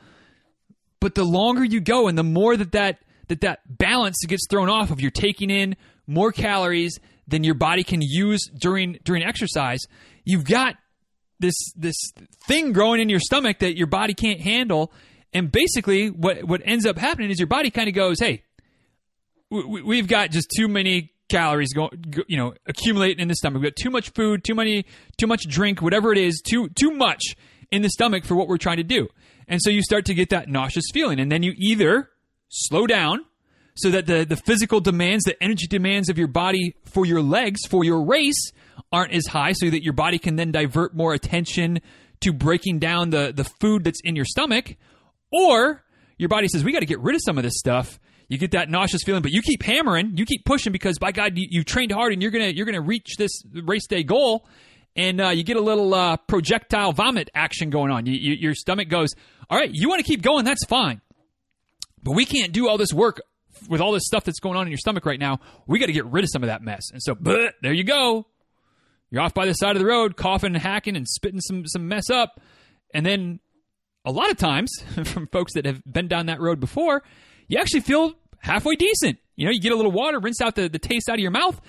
But 1.01 1.15
the 1.15 1.25
longer 1.25 1.65
you 1.65 1.81
go, 1.81 2.07
and 2.07 2.17
the 2.17 2.23
more 2.23 2.55
that 2.55 2.71
that 2.71 2.99
that, 3.27 3.41
that 3.41 3.77
balance 3.77 4.17
gets 4.25 4.45
thrown 4.49 4.69
off 4.69 4.91
of 4.91 5.01
you're 5.01 5.11
taking 5.11 5.49
in 5.49 5.75
more 6.07 6.31
calories 6.31 6.99
than 7.27 7.43
your 7.43 7.55
body 7.55 7.83
can 7.83 8.01
use 8.01 8.49
during 8.57 8.99
during 9.03 9.23
exercise, 9.23 9.79
you've 10.23 10.45
got 10.45 10.75
this 11.39 11.55
this 11.75 11.95
thing 12.47 12.71
growing 12.71 13.01
in 13.01 13.09
your 13.09 13.19
stomach 13.19 13.59
that 13.59 13.75
your 13.75 13.87
body 13.87 14.13
can't 14.13 14.39
handle, 14.39 14.93
and 15.33 15.51
basically, 15.51 16.09
what 16.09 16.43
what 16.43 16.61
ends 16.63 16.85
up 16.85 16.97
happening 16.97 17.31
is 17.31 17.39
your 17.39 17.47
body 17.47 17.71
kind 17.71 17.89
of 17.89 17.95
goes, 17.95 18.19
"Hey, 18.19 18.43
we, 19.49 19.97
have 19.97 20.07
got 20.07 20.29
just 20.29 20.53
too 20.55 20.67
many 20.67 21.13
calories 21.29 21.73
going, 21.73 21.89
you 22.27 22.37
know, 22.37 22.53
accumulating 22.67 23.21
in 23.21 23.27
the 23.27 23.35
stomach. 23.35 23.61
We've 23.61 23.71
got 23.71 23.81
too 23.81 23.89
much 23.89 24.11
food, 24.11 24.43
too 24.43 24.53
many, 24.53 24.85
too 25.17 25.27
much 25.27 25.43
drink, 25.47 25.81
whatever 25.81 26.11
it 26.11 26.19
is, 26.19 26.41
too 26.41 26.69
too 26.69 26.91
much 26.91 27.21
in 27.71 27.81
the 27.81 27.89
stomach 27.89 28.23
for 28.23 28.35
what 28.35 28.47
we're 28.47 28.57
trying 28.57 28.77
to 28.77 28.83
do." 28.83 29.07
And 29.47 29.61
so 29.61 29.69
you 29.69 29.81
start 29.81 30.05
to 30.05 30.13
get 30.13 30.29
that 30.29 30.49
nauseous 30.49 30.85
feeling, 30.93 31.19
and 31.19 31.31
then 31.31 31.43
you 31.43 31.53
either 31.57 32.09
slow 32.49 32.87
down 32.87 33.25
so 33.75 33.89
that 33.89 34.05
the 34.05 34.25
the 34.25 34.35
physical 34.35 34.79
demands, 34.79 35.23
the 35.23 35.41
energy 35.41 35.67
demands 35.67 36.09
of 36.09 36.17
your 36.17 36.27
body 36.27 36.75
for 36.85 37.05
your 37.05 37.21
legs 37.21 37.61
for 37.67 37.83
your 37.83 38.03
race 38.03 38.51
aren't 38.91 39.13
as 39.13 39.27
high, 39.27 39.53
so 39.53 39.69
that 39.69 39.83
your 39.83 39.93
body 39.93 40.19
can 40.19 40.35
then 40.35 40.51
divert 40.51 40.95
more 40.95 41.13
attention 41.13 41.79
to 42.21 42.33
breaking 42.33 42.79
down 42.79 43.09
the 43.09 43.33
the 43.35 43.43
food 43.43 43.83
that's 43.83 44.01
in 44.03 44.15
your 44.15 44.25
stomach. 44.25 44.75
Or 45.31 45.83
your 46.17 46.29
body 46.29 46.47
says, 46.47 46.63
we 46.63 46.73
got 46.73 46.81
to 46.81 46.85
get 46.85 46.99
rid 46.99 47.15
of 47.15 47.21
some 47.25 47.37
of 47.37 47.43
this 47.43 47.57
stuff. 47.57 47.99
You 48.27 48.37
get 48.37 48.51
that 48.51 48.69
nauseous 48.69 49.01
feeling, 49.03 49.21
but 49.21 49.31
you 49.31 49.41
keep 49.41 49.63
hammering, 49.63 50.15
you 50.15 50.25
keep 50.25 50.45
pushing 50.45 50.71
because 50.71 50.97
by 50.99 51.11
God, 51.11 51.37
you, 51.37 51.47
you 51.49 51.63
trained 51.63 51.91
hard 51.91 52.13
and 52.13 52.21
you're 52.21 52.31
gonna 52.31 52.47
you're 52.47 52.65
gonna 52.65 52.81
reach 52.81 53.15
this 53.17 53.43
race 53.53 53.87
day 53.87 54.03
goal, 54.03 54.45
and 54.95 55.21
uh, 55.21 55.29
you 55.29 55.43
get 55.43 55.57
a 55.57 55.61
little 55.61 55.93
uh, 55.93 56.17
projectile 56.17 56.93
vomit 56.93 57.29
action 57.33 57.69
going 57.69 57.91
on. 57.91 58.05
You, 58.05 58.13
you, 58.13 58.33
your 58.33 58.55
stomach 58.55 58.89
goes, 58.89 59.09
all 59.49 59.57
right, 59.57 59.69
you 59.71 59.89
want 59.89 59.99
to 59.99 60.05
keep 60.05 60.21
going, 60.21 60.45
that's 60.45 60.65
fine, 60.65 61.01
but 62.03 62.13
we 62.13 62.25
can't 62.25 62.51
do 62.51 62.67
all 62.67 62.77
this 62.77 62.93
work 62.93 63.21
with 63.69 63.81
all 63.81 63.91
this 63.91 64.03
stuff 64.05 64.23
that's 64.23 64.39
going 64.39 64.57
on 64.57 64.65
in 64.65 64.71
your 64.71 64.77
stomach 64.77 65.05
right 65.05 65.19
now. 65.19 65.39
We 65.67 65.79
got 65.79 65.87
to 65.87 65.93
get 65.93 66.05
rid 66.05 66.23
of 66.23 66.29
some 66.31 66.43
of 66.43 66.47
that 66.47 66.61
mess, 66.61 66.83
and 66.91 67.01
so 67.01 67.15
bleh, 67.15 67.51
there 67.61 67.73
you 67.73 67.83
go. 67.83 68.27
You're 69.09 69.21
off 69.21 69.33
by 69.33 69.45
the 69.45 69.53
side 69.53 69.75
of 69.75 69.81
the 69.81 69.85
road, 69.85 70.15
coughing 70.15 70.53
and 70.53 70.61
hacking 70.61 70.95
and 70.95 71.07
spitting 71.07 71.41
some 71.41 71.65
some 71.67 71.87
mess 71.87 72.09
up, 72.09 72.39
and 72.93 73.05
then 73.05 73.39
a 74.05 74.11
lot 74.11 74.31
of 74.31 74.37
times 74.37 74.71
from 75.05 75.27
folks 75.27 75.53
that 75.53 75.65
have 75.65 75.81
been 75.85 76.07
down 76.07 76.27
that 76.27 76.39
road 76.39 76.59
before, 76.59 77.03
you 77.47 77.59
actually 77.59 77.81
feel 77.81 78.13
halfway 78.39 78.75
decent. 78.75 79.19
You 79.35 79.45
know, 79.45 79.51
you 79.51 79.59
get 79.59 79.71
a 79.71 79.75
little 79.75 79.91
water, 79.91 80.19
rinse 80.19 80.41
out 80.41 80.55
the, 80.55 80.69
the 80.69 80.79
taste 80.79 81.09
out 81.09 81.15
of 81.15 81.21
your 81.21 81.31
mouth, 81.31 81.59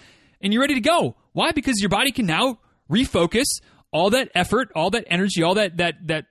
and 0.40 0.52
you're 0.52 0.60
ready 0.60 0.74
to 0.74 0.80
go. 0.80 1.16
Why? 1.32 1.52
Because 1.52 1.80
your 1.80 1.88
body 1.88 2.12
can 2.12 2.26
now 2.26 2.58
refocus 2.92 3.46
all 3.92 4.10
that 4.10 4.30
effort, 4.34 4.70
all 4.74 4.90
that 4.90 5.04
energy, 5.06 5.42
all 5.42 5.54
that 5.54 5.76
that 5.76 6.06
that 6.06 6.26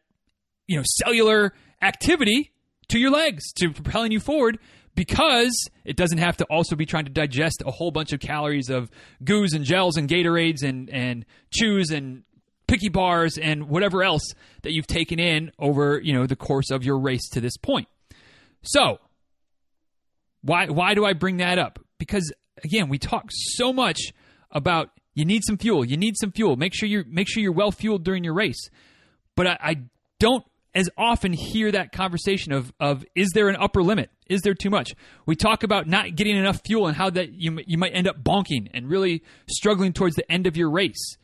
you 0.68 0.78
know 0.78 0.84
cellular 0.86 1.54
activity 1.82 2.52
to 2.90 3.00
your 3.00 3.12
legs 3.12 3.52
to 3.54 3.72
propelling 3.72 4.12
you 4.12 4.20
forward 4.20 4.60
because 4.96 5.70
it 5.86 5.96
doesn't 5.96 6.18
have 6.18 6.38
to 6.38 6.46
also 6.46 6.76
be 6.76 6.86
trying 6.86 7.06
to 7.06 7.12
digest 7.12 7.64
a 7.66 7.72
whole 7.72 7.92
bunch 7.92 8.12
of 8.12 8.20
calories 8.20 8.70
of 8.70 8.90
goos 9.24 9.54
and 9.54 9.64
gels 9.64 9.98
and 9.98 10.10
Gatorades 10.10 10.64
and, 10.64 10.90
and 10.90 11.26
chews 11.54 11.92
and 11.92 12.24
picky 12.68 12.90
bars 12.90 13.38
and 13.38 13.70
whatever 13.70 14.04
else 14.04 14.34
that 14.64 14.74
you've 14.74 14.88
taken 14.88 15.20
in 15.20 15.52
over, 15.60 16.00
you 16.04 16.14
know, 16.14 16.26
the 16.26 16.36
course 16.36 16.72
of 16.72 16.84
your 16.84 17.00
race 17.00 17.30
to 17.30 17.42
this 17.42 17.58
point. 17.58 17.88
So, 18.64 19.00
why 20.42 20.68
why 20.68 20.94
do 20.94 21.06
I 21.06 21.14
bring 21.14 21.38
that 21.38 21.58
up? 21.58 21.80
Because 21.98 22.32
again, 22.64 22.90
we 22.90 22.98
talk 22.98 23.26
so 23.30 23.72
much 23.72 24.00
about 24.52 24.90
you 25.14 25.26
need 25.26 25.44
some 25.46 25.58
fuel, 25.58 25.86
you 25.86 25.98
need 25.98 26.16
some 26.18 26.32
fuel. 26.32 26.56
Make 26.56 26.74
sure 26.74 26.88
you're 26.88 27.06
make 27.06 27.28
sure 27.28 27.44
you're 27.44 27.52
well 27.52 27.72
fueled 27.72 28.04
during 28.04 28.24
your 28.24 28.34
race. 28.34 28.70
But 29.36 29.48
I, 29.48 29.58
I 29.62 29.76
don't 30.20 30.46
as 30.74 30.90
often 30.98 31.34
hear 31.34 31.72
that 31.72 31.92
conversation 31.92 32.54
of 32.54 32.74
of 32.80 33.04
is 33.16 33.30
there 33.34 33.50
an 33.50 33.58
upper 33.58 33.84
limit? 33.84 34.10
Is 34.28 34.42
there 34.42 34.54
too 34.54 34.70
much? 34.70 34.94
We 35.26 35.36
talk 35.36 35.64
about 35.64 35.88
not 35.88 36.16
getting 36.16 36.38
enough 36.38 36.62
fuel 36.66 36.88
and 36.88 36.96
how 36.96 37.10
that 37.12 37.34
you 37.34 37.60
you 37.66 37.78
might 37.78 37.94
end 37.94 38.08
up 38.08 38.24
bonking 38.24 38.70
and 38.74 38.90
really 38.90 39.24
struggling 39.50 39.94
towards 39.94 40.16
the 40.16 40.30
end 40.32 40.48
of 40.48 40.56
your 40.56 40.70
race. 40.70 41.18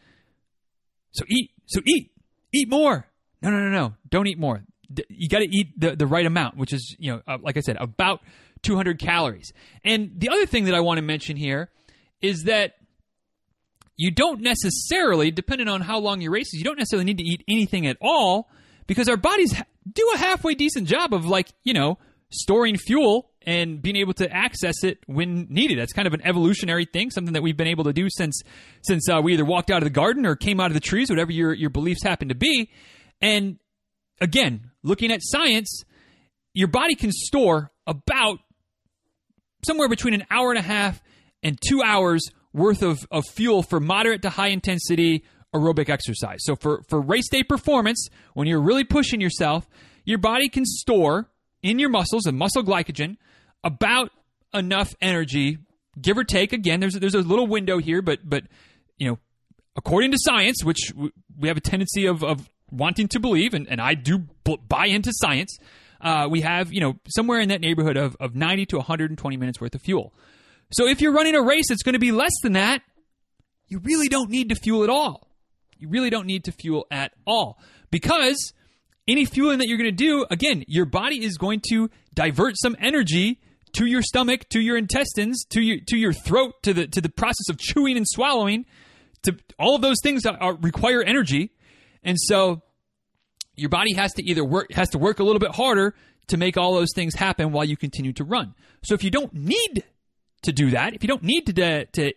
So 1.12 1.24
eat, 1.30 1.52
so 1.66 1.82
eat, 1.86 2.12
eat 2.54 2.70
more. 2.70 3.08
No, 3.42 3.50
no, 3.50 3.60
no, 3.60 3.70
no. 3.70 3.94
Don't 4.10 4.28
eat 4.28 4.38
more. 4.38 4.64
You 5.10 5.30
got 5.30 5.40
to 5.40 5.50
eat 5.50 5.80
the 5.80 5.96
the 5.96 6.08
right 6.08 6.26
amount, 6.26 6.58
which 6.58 6.74
is 6.74 6.96
you 7.00 7.14
know 7.14 7.22
uh, 7.28 7.38
like 7.42 7.58
I 7.58 7.62
said 7.62 7.78
about 7.80 8.22
200 8.64 9.00
calories. 9.00 9.54
And 9.84 10.12
the 10.18 10.30
other 10.30 10.46
thing 10.46 10.66
that 10.66 10.76
I 10.76 10.80
want 10.82 10.98
to 10.98 11.02
mention 11.02 11.38
here 11.38 11.70
is 12.22 12.44
that 12.44 12.76
you 13.98 14.12
don't 14.12 14.42
necessarily, 14.42 15.32
depending 15.32 15.68
on 15.68 15.82
how 15.82 16.00
long 16.00 16.22
your 16.22 16.32
race 16.32 16.54
is, 16.54 16.60
you 16.60 16.64
don't 16.64 16.78
necessarily 16.78 17.06
need 17.06 17.18
to 17.18 17.24
eat 17.24 17.44
anything 17.48 17.88
at 17.88 17.98
all 18.00 18.50
because 18.86 19.10
our 19.10 19.18
bodies 19.18 19.60
do 19.92 20.12
a 20.14 20.18
halfway 20.18 20.54
decent 20.54 20.88
job 20.88 21.14
of 21.14 21.26
like 21.26 21.50
you 21.64 21.74
know 21.74 21.98
storing 22.30 22.78
fuel 22.78 23.32
and 23.42 23.82
being 23.82 23.96
able 23.96 24.14
to 24.14 24.30
access 24.32 24.84
it 24.84 25.00
when 25.08 25.48
needed. 25.50 25.80
That's 25.80 25.94
kind 25.94 26.08
of 26.08 26.14
an 26.14 26.22
evolutionary 26.26 26.86
thing, 26.86 27.10
something 27.10 27.34
that 27.34 27.42
we've 27.42 27.58
been 27.58 27.68
able 27.68 27.86
to 27.86 27.94
do 27.94 28.08
since 28.10 28.42
since 28.84 29.10
uh, 29.10 29.20
we 29.22 29.34
either 29.34 29.46
walked 29.46 29.72
out 29.72 29.78
of 29.78 29.86
the 29.86 29.90
garden 29.90 30.26
or 30.26 30.36
came 30.36 30.60
out 30.60 30.68
of 30.68 30.74
the 30.74 30.80
trees, 30.80 31.10
whatever 31.10 31.32
your 31.32 31.54
your 31.54 31.70
beliefs 31.70 32.04
happen 32.04 32.30
to 32.30 32.36
be. 32.36 32.70
And 33.20 33.58
again, 34.22 34.72
looking 34.84 35.12
at 35.12 35.22
science, 35.24 35.84
your 36.54 36.68
body 36.68 36.96
can 36.96 37.12
store 37.12 37.72
about 37.88 38.40
somewhere 39.66 39.90
between 39.90 40.14
an 40.14 40.26
hour 40.30 40.52
and 40.52 40.60
a 40.60 40.64
half 40.64 41.02
and 41.42 41.58
two 41.60 41.82
hours 41.84 42.30
worth 42.58 42.82
of, 42.82 43.08
of 43.12 43.24
fuel 43.26 43.64
for 43.64 43.80
moderate 43.80 44.24
to 44.24 44.30
high 44.32 44.48
intensity 44.48 45.24
aerobic 45.54 45.90
exercise. 45.90 46.40
So 46.42 46.56
for, 46.56 46.82
for 46.90 47.00
race 47.00 47.30
day 47.30 47.44
performance, 47.44 48.10
when 48.34 48.48
you're 48.48 48.62
really 48.62 48.84
pushing 48.84 49.22
yourself, 49.22 49.68
your 50.04 50.18
body 50.18 50.50
can 50.50 50.66
store 50.66 51.30
in 51.62 51.80
your 51.80 51.90
muscles 51.90 52.26
and 52.26 52.38
muscle 52.38 52.64
glycogen 52.64 53.18
about 53.64 54.12
enough 54.54 54.96
energy, 55.02 55.60
give 56.00 56.18
or 56.18 56.24
take. 56.24 56.54
Again, 56.54 56.80
there's 56.80 56.96
a, 56.96 57.00
there's 57.00 57.16
a 57.16 57.20
little 57.20 57.48
window 57.48 57.78
here, 57.78 58.02
but 58.02 58.20
but 58.24 58.44
you 58.98 59.08
know, 59.08 59.20
according 59.76 60.12
to 60.12 60.18
science, 60.20 60.64
which 60.64 60.92
we 61.38 61.48
have 61.48 61.58
a 61.58 61.62
tendency 61.62 62.06
of, 62.06 62.24
of 62.24 62.50
wanting 62.72 63.08
to 63.10 63.20
believe, 63.20 63.54
and, 63.54 63.68
and 63.68 63.80
I 63.80 63.94
do 63.94 64.20
buy 64.68 64.88
into 64.88 65.12
science, 65.14 65.58
uh, 66.02 66.28
we 66.30 66.42
have 66.42 66.72
you 66.72 66.82
know 66.82 66.96
somewhere 67.08 67.40
in 67.40 67.50
that 67.50 67.62
neighborhood 67.62 67.98
of, 67.98 68.16
of 68.20 68.36
90 68.36 68.66
to 68.68 68.78
120 68.78 69.38
minutes 69.38 69.62
worth 69.62 69.76
of 69.76 69.82
fuel. 69.82 70.14
So 70.72 70.88
if 70.88 71.02
you're 71.02 71.14
running 71.14 71.36
a 71.36 71.42
race 71.42 71.66
that's 71.70 71.84
going 71.84 71.94
to 71.94 72.00
be 72.00 72.12
less 72.12 72.34
than 72.44 72.54
that, 72.54 72.82
you 73.68 73.80
really 73.80 74.08
don't 74.08 74.30
need 74.30 74.50
to 74.50 74.56
fuel 74.56 74.84
at 74.84 74.90
all. 74.90 75.30
You 75.78 75.90
really 75.90 76.10
don't 76.10 76.26
need 76.26 76.46
to 76.46 76.52
fuel 76.52 76.88
at 76.92 77.14
all 77.26 77.60
because 77.92 78.54
any 79.08 79.26
fueling 79.26 79.60
that 79.60 79.68
you're 79.68 79.78
going 79.78 79.90
to 79.90 79.96
do, 79.96 80.26
again, 80.30 80.64
your 80.68 80.86
body 80.86 81.24
is 81.24 81.38
going 81.38 81.62
to 81.70 81.90
divert 82.14 82.56
some 82.58 82.76
energy 82.80 83.40
to 83.74 83.86
your 83.86 84.02
stomach, 84.02 84.50
to 84.50 84.60
your 84.60 84.78
intestines, 84.78 85.46
to 85.50 85.62
your 85.62 85.78
to 85.88 85.98
your 85.98 86.14
throat, 86.14 86.56
to 86.64 86.74
the 86.74 86.88
to 86.88 87.02
the 87.02 87.10
process 87.10 87.50
of 87.50 87.58
chewing 87.58 87.98
and 87.98 88.08
swallowing. 88.08 88.66
To 89.24 89.38
all 89.60 89.76
of 89.76 89.82
those 89.82 89.98
things 90.02 90.26
are, 90.26 90.38
are, 90.42 90.56
require 90.56 91.04
energy, 91.04 91.52
and 92.04 92.18
so 92.20 92.62
your 93.56 93.70
body 93.70 93.94
has 93.94 94.14
to 94.14 94.24
either 94.24 94.44
work 94.44 94.72
has 94.72 94.90
to 94.90 94.98
work 94.98 95.20
a 95.20 95.24
little 95.24 95.40
bit 95.40 95.52
harder 95.52 95.96
to 96.28 96.38
make 96.38 96.58
all 96.58 96.74
those 96.74 96.92
things 96.94 97.16
happen 97.16 97.52
while 97.52 97.66
you 97.66 97.78
continue 97.78 98.14
to 98.14 98.24
run. 98.24 98.54
So 98.84 98.94
if 98.94 99.04
you 99.04 99.12
don't 99.12 99.34
need 99.34 99.84
to 100.44 100.52
do 100.52 100.72
that, 100.72 100.94
if 100.94 101.04
you 101.04 101.08
don't 101.08 101.24
need 101.24 101.46
to 101.48 101.86
to 101.86 102.14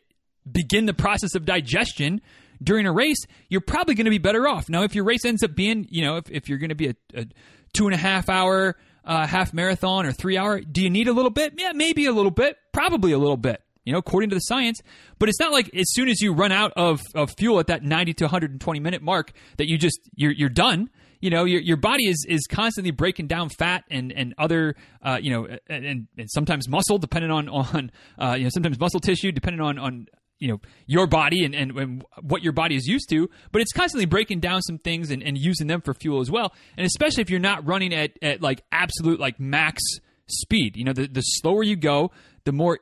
begin 0.51 0.87
the 0.87 0.95
process 0.95 1.35
of 1.35 1.45
digestion 1.45 2.21
during 2.63 2.87
a 2.87 2.93
race, 2.93 3.27
you're 3.49 3.61
probably 3.61 3.95
going 3.95 4.05
to 4.05 4.11
be 4.11 4.19
better 4.19 4.47
off. 4.47 4.69
Now, 4.69 4.83
if 4.83 4.95
your 4.95 5.05
race 5.05 5.25
ends 5.25 5.43
up 5.43 5.55
being, 5.55 5.87
you 5.91 6.05
know, 6.05 6.17
if, 6.17 6.31
if 6.31 6.49
you're 6.49 6.59
going 6.59 6.71
to 6.71 6.75
be 6.75 6.89
a, 6.89 6.95
a 7.15 7.27
two 7.73 7.87
and 7.87 7.95
a 7.95 7.99
half 7.99 8.29
hour 8.29 8.77
uh, 9.05 9.27
half 9.27 9.55
marathon 9.55 10.07
or 10.07 10.13
three 10.13 10.37
hour, 10.37 10.61
do 10.61 10.83
you 10.83 10.91
need 10.91 11.09
a 11.09 11.13
little 11.13 11.31
bit? 11.31 11.55
Yeah, 11.57 11.73
maybe 11.73 12.07
a 12.07 12.13
little 12.13 12.31
bit, 12.31 12.57
probably 12.73 13.13
a 13.13 13.19
little 13.19 13.39
bit, 13.39 13.63
you 13.85 13.93
know, 13.93 13.99
according 13.99 14.31
to 14.31 14.37
the 14.37 14.41
science. 14.41 14.81
But 15.19 15.29
it's 15.29 15.41
not 15.41 15.53
like 15.53 15.75
as 15.75 15.87
soon 15.93 16.09
as 16.09 16.21
you 16.21 16.33
run 16.35 16.53
out 16.53 16.73
of, 16.77 17.01
of 17.15 17.33
fuel 17.39 17.59
at 17.61 17.69
that 17.69 17.83
90 17.83 18.15
to 18.15 18.25
120 18.25 18.81
minute 18.81 19.03
mark 19.03 19.33
that 19.57 19.69
you 19.69 19.79
just, 19.79 19.99
you're, 20.15 20.33
you're 20.33 20.49
done 20.49 20.91
you 21.21 21.31
know 21.31 21.45
your, 21.45 21.61
your 21.61 21.77
body 21.77 22.09
is 22.09 22.25
is 22.29 22.47
constantly 22.47 22.91
breaking 22.91 23.27
down 23.27 23.49
fat 23.49 23.85
and 23.91 24.13
and 24.13 24.35
other 24.39 24.75
uh, 25.03 25.19
you 25.21 25.31
know 25.31 25.47
and, 25.69 26.09
and 26.17 26.31
sometimes 26.31 26.69
muscle 26.69 26.99
depending 26.99 27.31
on 27.31 27.49
on 27.49 27.91
uh, 28.19 28.35
you 28.37 28.45
know 28.45 28.51
sometimes 28.51 28.79
muscle 28.79 29.01
tissue 29.01 29.33
depending 29.33 29.61
on 29.61 29.79
on 29.79 30.07
you 30.39 30.49
know 30.49 30.61
your 30.87 31.07
body 31.07 31.45
and, 31.45 31.55
and, 31.55 31.71
and, 31.79 32.05
what 32.23 32.43
your 32.43 32.53
body 32.53 32.75
is 32.75 32.87
used 32.87 33.09
to. 33.11 33.29
But 33.53 33.63
it's 33.63 33.73
constantly 33.73 34.07
breaking 34.07 34.41
down 34.41 34.63
some 34.63 34.79
things 34.79 35.11
and, 35.11 35.23
and 35.23 35.37
using 35.39 35.67
them 35.67 35.83
for 35.83 35.95
fuel 35.95 36.21
as 36.21 36.31
well. 36.31 36.55
And 36.77 36.87
especially 36.87 37.21
if 37.21 37.31
you're 37.31 37.39
not 37.39 37.67
running 37.67 37.93
at, 37.93 38.13
at 38.23 38.41
like 38.41 38.65
absolute 38.73 39.21
like 39.21 39.39
max 39.39 39.83
speed. 40.27 40.77
You 40.77 40.85
know 40.85 40.93
the, 40.95 41.07
the 41.07 41.21
slower 41.21 41.63
you 41.63 41.77
go 41.77 42.11
the 42.45 42.53
more 42.53 42.81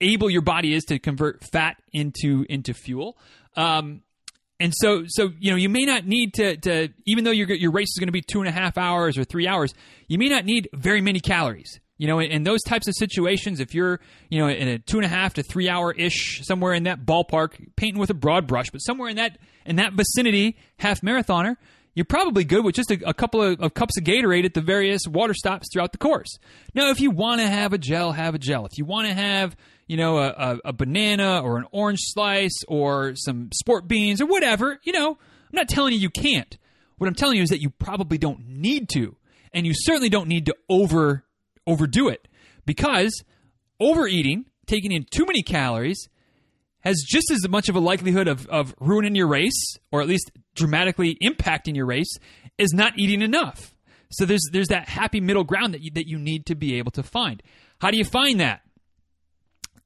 able 0.00 0.30
your 0.30 0.42
body 0.42 0.74
is 0.74 0.84
to 0.84 0.98
convert 0.98 1.44
fat 1.44 1.76
into 1.92 2.44
into 2.48 2.74
fuel. 2.74 3.16
Um, 3.56 4.02
and 4.60 4.72
so 4.74 5.04
so 5.06 5.30
you 5.38 5.50
know 5.50 5.56
you 5.56 5.68
may 5.68 5.84
not 5.84 6.06
need 6.06 6.34
to 6.34 6.56
to 6.56 6.88
even 7.06 7.24
though 7.24 7.30
your 7.30 7.48
your 7.52 7.70
race 7.70 7.88
is 7.88 7.98
going 7.98 8.08
to 8.08 8.12
be 8.12 8.22
two 8.22 8.40
and 8.40 8.48
a 8.48 8.52
half 8.52 8.76
hours 8.78 9.16
or 9.16 9.24
three 9.24 9.46
hours 9.46 9.72
you 10.08 10.18
may 10.18 10.28
not 10.28 10.44
need 10.44 10.68
very 10.72 11.00
many 11.00 11.20
calories 11.20 11.80
you 11.98 12.06
know, 12.06 12.20
in, 12.20 12.30
in, 12.30 12.42
those 12.44 12.62
types 12.62 12.86
of 12.86 12.94
situations, 12.94 13.58
if 13.58 13.74
you're, 13.74 13.98
you 14.30 14.38
know, 14.38 14.48
in 14.48 14.68
a 14.68 14.78
two 14.78 14.98
and 14.98 15.04
a 15.04 15.08
half 15.08 15.34
to 15.34 15.42
three 15.42 15.68
hour 15.68 15.92
ish, 15.92 16.40
somewhere 16.44 16.72
in 16.72 16.84
that 16.84 17.04
ballpark, 17.04 17.74
painting 17.74 17.98
with 17.98 18.10
a 18.10 18.14
broad 18.14 18.46
brush, 18.46 18.70
but 18.70 18.78
somewhere 18.78 19.08
in 19.08 19.16
that 19.16 19.36
in 19.66 19.76
that 19.76 19.94
vicinity, 19.94 20.56
half 20.78 21.00
marathoner, 21.00 21.56
you're 21.94 22.04
probably 22.04 22.44
good 22.44 22.64
with 22.64 22.76
just 22.76 22.92
a, 22.92 23.08
a 23.08 23.12
couple 23.12 23.42
of, 23.42 23.60
of, 23.60 23.74
cups 23.74 23.98
of 23.98 24.04
Gatorade 24.04 24.44
at 24.44 24.54
the 24.54 24.60
various 24.60 25.02
water 25.08 25.34
stops 25.34 25.66
throughout 25.72 25.90
the 25.90 25.98
course. 25.98 26.38
Now, 26.72 26.90
if 26.90 27.00
you 27.00 27.10
want 27.10 27.40
to 27.40 27.48
have 27.48 27.72
a 27.72 27.78
gel, 27.78 28.12
have 28.12 28.36
a 28.36 28.38
gel. 28.38 28.64
If 28.66 28.78
you 28.78 28.84
want 28.84 29.08
to 29.08 29.14
have, 29.14 29.56
you 29.88 29.96
know, 29.96 30.18
a, 30.18 30.28
a, 30.28 30.58
a 30.66 30.72
banana 30.72 31.40
or 31.40 31.56
an 31.56 31.64
orange 31.72 32.00
slice 32.02 32.62
or 32.68 33.14
some 33.16 33.50
sport 33.52 33.88
beans 33.88 34.20
or 34.20 34.26
whatever, 34.26 34.78
you 34.84 34.92
know, 34.92 35.10
I'm 35.12 35.56
not 35.56 35.68
telling 35.68 35.94
you 35.94 35.98
you 35.98 36.10
can't. 36.10 36.56
What 36.98 37.08
I'm 37.08 37.14
telling 37.14 37.38
you 37.38 37.42
is 37.42 37.48
that 37.48 37.62
you 37.62 37.70
probably 37.70 38.18
don't 38.18 38.46
need 38.46 38.88
to, 38.90 39.16
and 39.52 39.66
you 39.66 39.72
certainly 39.74 40.10
don't 40.10 40.28
need 40.28 40.46
to 40.46 40.56
over 40.68 41.24
overdo 41.66 42.08
it 42.08 42.28
because 42.66 43.22
overeating, 43.80 44.46
taking 44.66 44.92
in 44.92 45.04
too 45.10 45.24
many 45.26 45.42
calories, 45.42 46.08
has 46.80 47.02
just 47.06 47.30
as 47.30 47.48
much 47.48 47.68
of 47.68 47.76
a 47.76 47.80
likelihood 47.80 48.28
of, 48.28 48.46
of 48.48 48.74
ruining 48.80 49.14
your 49.14 49.26
race 49.26 49.76
or 49.90 50.00
at 50.00 50.08
least 50.08 50.30
dramatically 50.54 51.16
impacting 51.22 51.76
your 51.76 51.86
race 51.86 52.14
as 52.58 52.72
not 52.72 52.98
eating 52.98 53.22
enough. 53.22 53.74
So 54.10 54.24
there's 54.24 54.46
there's 54.52 54.68
that 54.68 54.88
happy 54.88 55.20
middle 55.20 55.44
ground 55.44 55.74
that 55.74 55.82
you, 55.82 55.90
that 55.94 56.06
you 56.06 56.18
need 56.18 56.46
to 56.46 56.54
be 56.54 56.78
able 56.78 56.92
to 56.92 57.02
find. 57.02 57.42
How 57.80 57.90
do 57.90 57.98
you 57.98 58.04
find 58.04 58.40
that? 58.40 58.62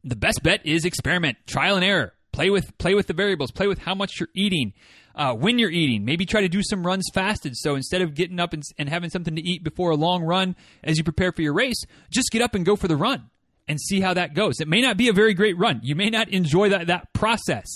The 0.05 0.17
best 0.17 0.43
bet 0.43 0.65
is 0.65 0.85
experiment, 0.85 1.39
trial 1.47 1.77
and 1.77 1.85
error. 1.85 2.15
Play 2.33 2.51
with 2.51 2.77
play 2.79 2.95
with 2.95 3.07
the 3.07 3.13
variables. 3.13 3.51
Play 3.51 3.67
with 3.67 3.79
how 3.79 3.95
much 3.95 4.19
you're 4.19 4.29
eating 4.35 4.73
uh, 5.15 5.35
when 5.35 5.59
you're 5.59 5.71
eating. 5.71 6.05
Maybe 6.05 6.25
try 6.25 6.41
to 6.41 6.49
do 6.49 6.63
some 6.63 6.87
runs 6.87 7.05
fasted. 7.13 7.57
So 7.57 7.75
instead 7.75 8.03
of 8.03 8.15
getting 8.15 8.41
up 8.41 8.53
and, 8.53 8.63
and 8.79 8.89
having 8.89 9.11
something 9.11 9.37
to 9.37 9.43
eat 9.43 9.63
before 9.63 9.91
a 9.91 9.97
long 9.97 10.23
run 10.23 10.57
as 10.83 10.97
you 10.97 11.05
prepare 11.05 11.33
for 11.33 11.43
your 11.43 11.53
race, 11.53 11.85
just 12.11 12.31
get 12.31 12.43
up 12.43 12.55
and 12.55 12.65
go 12.65 12.75
for 12.75 12.89
the 12.89 12.97
run 12.97 13.31
and 13.69 13.81
see 13.81 14.01
how 14.01 14.15
that 14.15 14.35
goes. 14.35 14.61
It 14.61 14.69
may 14.69 14.81
not 14.81 14.97
be 14.97 15.09
a 15.09 15.13
very 15.13 15.35
great 15.35 15.59
run. 15.59 15.81
You 15.83 15.95
may 15.95 16.11
not 16.11 16.29
enjoy 16.31 16.71
that, 16.71 16.87
that 16.89 17.13
process. 17.13 17.69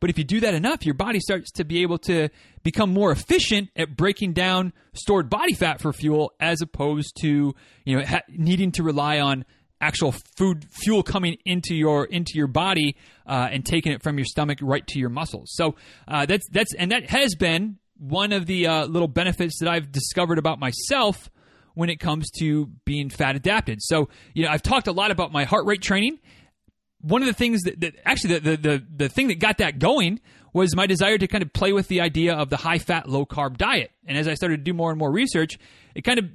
But 0.00 0.10
if 0.10 0.18
you 0.18 0.24
do 0.24 0.40
that 0.40 0.52
enough, 0.52 0.84
your 0.84 0.96
body 0.96 1.20
starts 1.20 1.52
to 1.52 1.64
be 1.64 1.82
able 1.82 1.98
to 1.98 2.28
become 2.64 2.90
more 2.90 3.12
efficient 3.12 3.70
at 3.76 3.96
breaking 3.96 4.32
down 4.32 4.72
stored 4.94 5.30
body 5.30 5.54
fat 5.54 5.80
for 5.80 5.92
fuel 5.92 6.32
as 6.40 6.60
opposed 6.60 7.16
to, 7.20 7.54
you 7.84 7.96
know, 7.96 8.04
ha- 8.04 8.22
needing 8.28 8.72
to 8.72 8.82
rely 8.82 9.20
on 9.20 9.44
actual 9.82 10.12
food 10.12 10.64
fuel 10.70 11.02
coming 11.02 11.36
into 11.44 11.74
your 11.74 12.06
into 12.06 12.32
your 12.36 12.46
body 12.46 12.96
uh, 13.26 13.48
and 13.50 13.66
taking 13.66 13.92
it 13.92 14.02
from 14.02 14.16
your 14.16 14.24
stomach 14.24 14.58
right 14.62 14.86
to 14.86 14.98
your 14.98 15.10
muscles. 15.10 15.50
So 15.52 15.74
uh, 16.08 16.24
that's 16.24 16.48
that's 16.50 16.72
and 16.74 16.92
that 16.92 17.10
has 17.10 17.34
been 17.34 17.78
one 17.98 18.32
of 18.32 18.46
the 18.46 18.66
uh, 18.66 18.86
little 18.86 19.08
benefits 19.08 19.58
that 19.60 19.68
I've 19.68 19.92
discovered 19.92 20.38
about 20.38 20.58
myself 20.58 21.28
when 21.74 21.90
it 21.90 22.00
comes 22.00 22.30
to 22.38 22.66
being 22.84 23.10
fat 23.10 23.36
adapted. 23.36 23.82
So 23.82 24.08
you 24.32 24.44
know 24.44 24.50
I've 24.50 24.62
talked 24.62 24.86
a 24.86 24.92
lot 24.92 25.10
about 25.10 25.32
my 25.32 25.44
heart 25.44 25.66
rate 25.66 25.82
training. 25.82 26.18
One 27.00 27.20
of 27.20 27.26
the 27.26 27.34
things 27.34 27.62
that, 27.62 27.80
that 27.80 27.96
actually 28.04 28.38
the, 28.38 28.50
the 28.50 28.56
the 28.56 28.86
the 28.96 29.08
thing 29.08 29.28
that 29.28 29.40
got 29.40 29.58
that 29.58 29.80
going 29.80 30.20
was 30.52 30.76
my 30.76 30.86
desire 30.86 31.18
to 31.18 31.26
kind 31.26 31.42
of 31.42 31.52
play 31.52 31.72
with 31.72 31.88
the 31.88 32.00
idea 32.00 32.34
of 32.34 32.50
the 32.50 32.58
high 32.58 32.78
fat 32.78 33.08
low 33.08 33.24
carb 33.26 33.56
diet. 33.56 33.90
And 34.06 34.16
as 34.18 34.28
I 34.28 34.34
started 34.34 34.58
to 34.58 34.62
do 34.62 34.74
more 34.74 34.90
and 34.90 34.98
more 34.98 35.10
research, 35.10 35.58
it 35.94 36.02
kind 36.02 36.18
of 36.18 36.26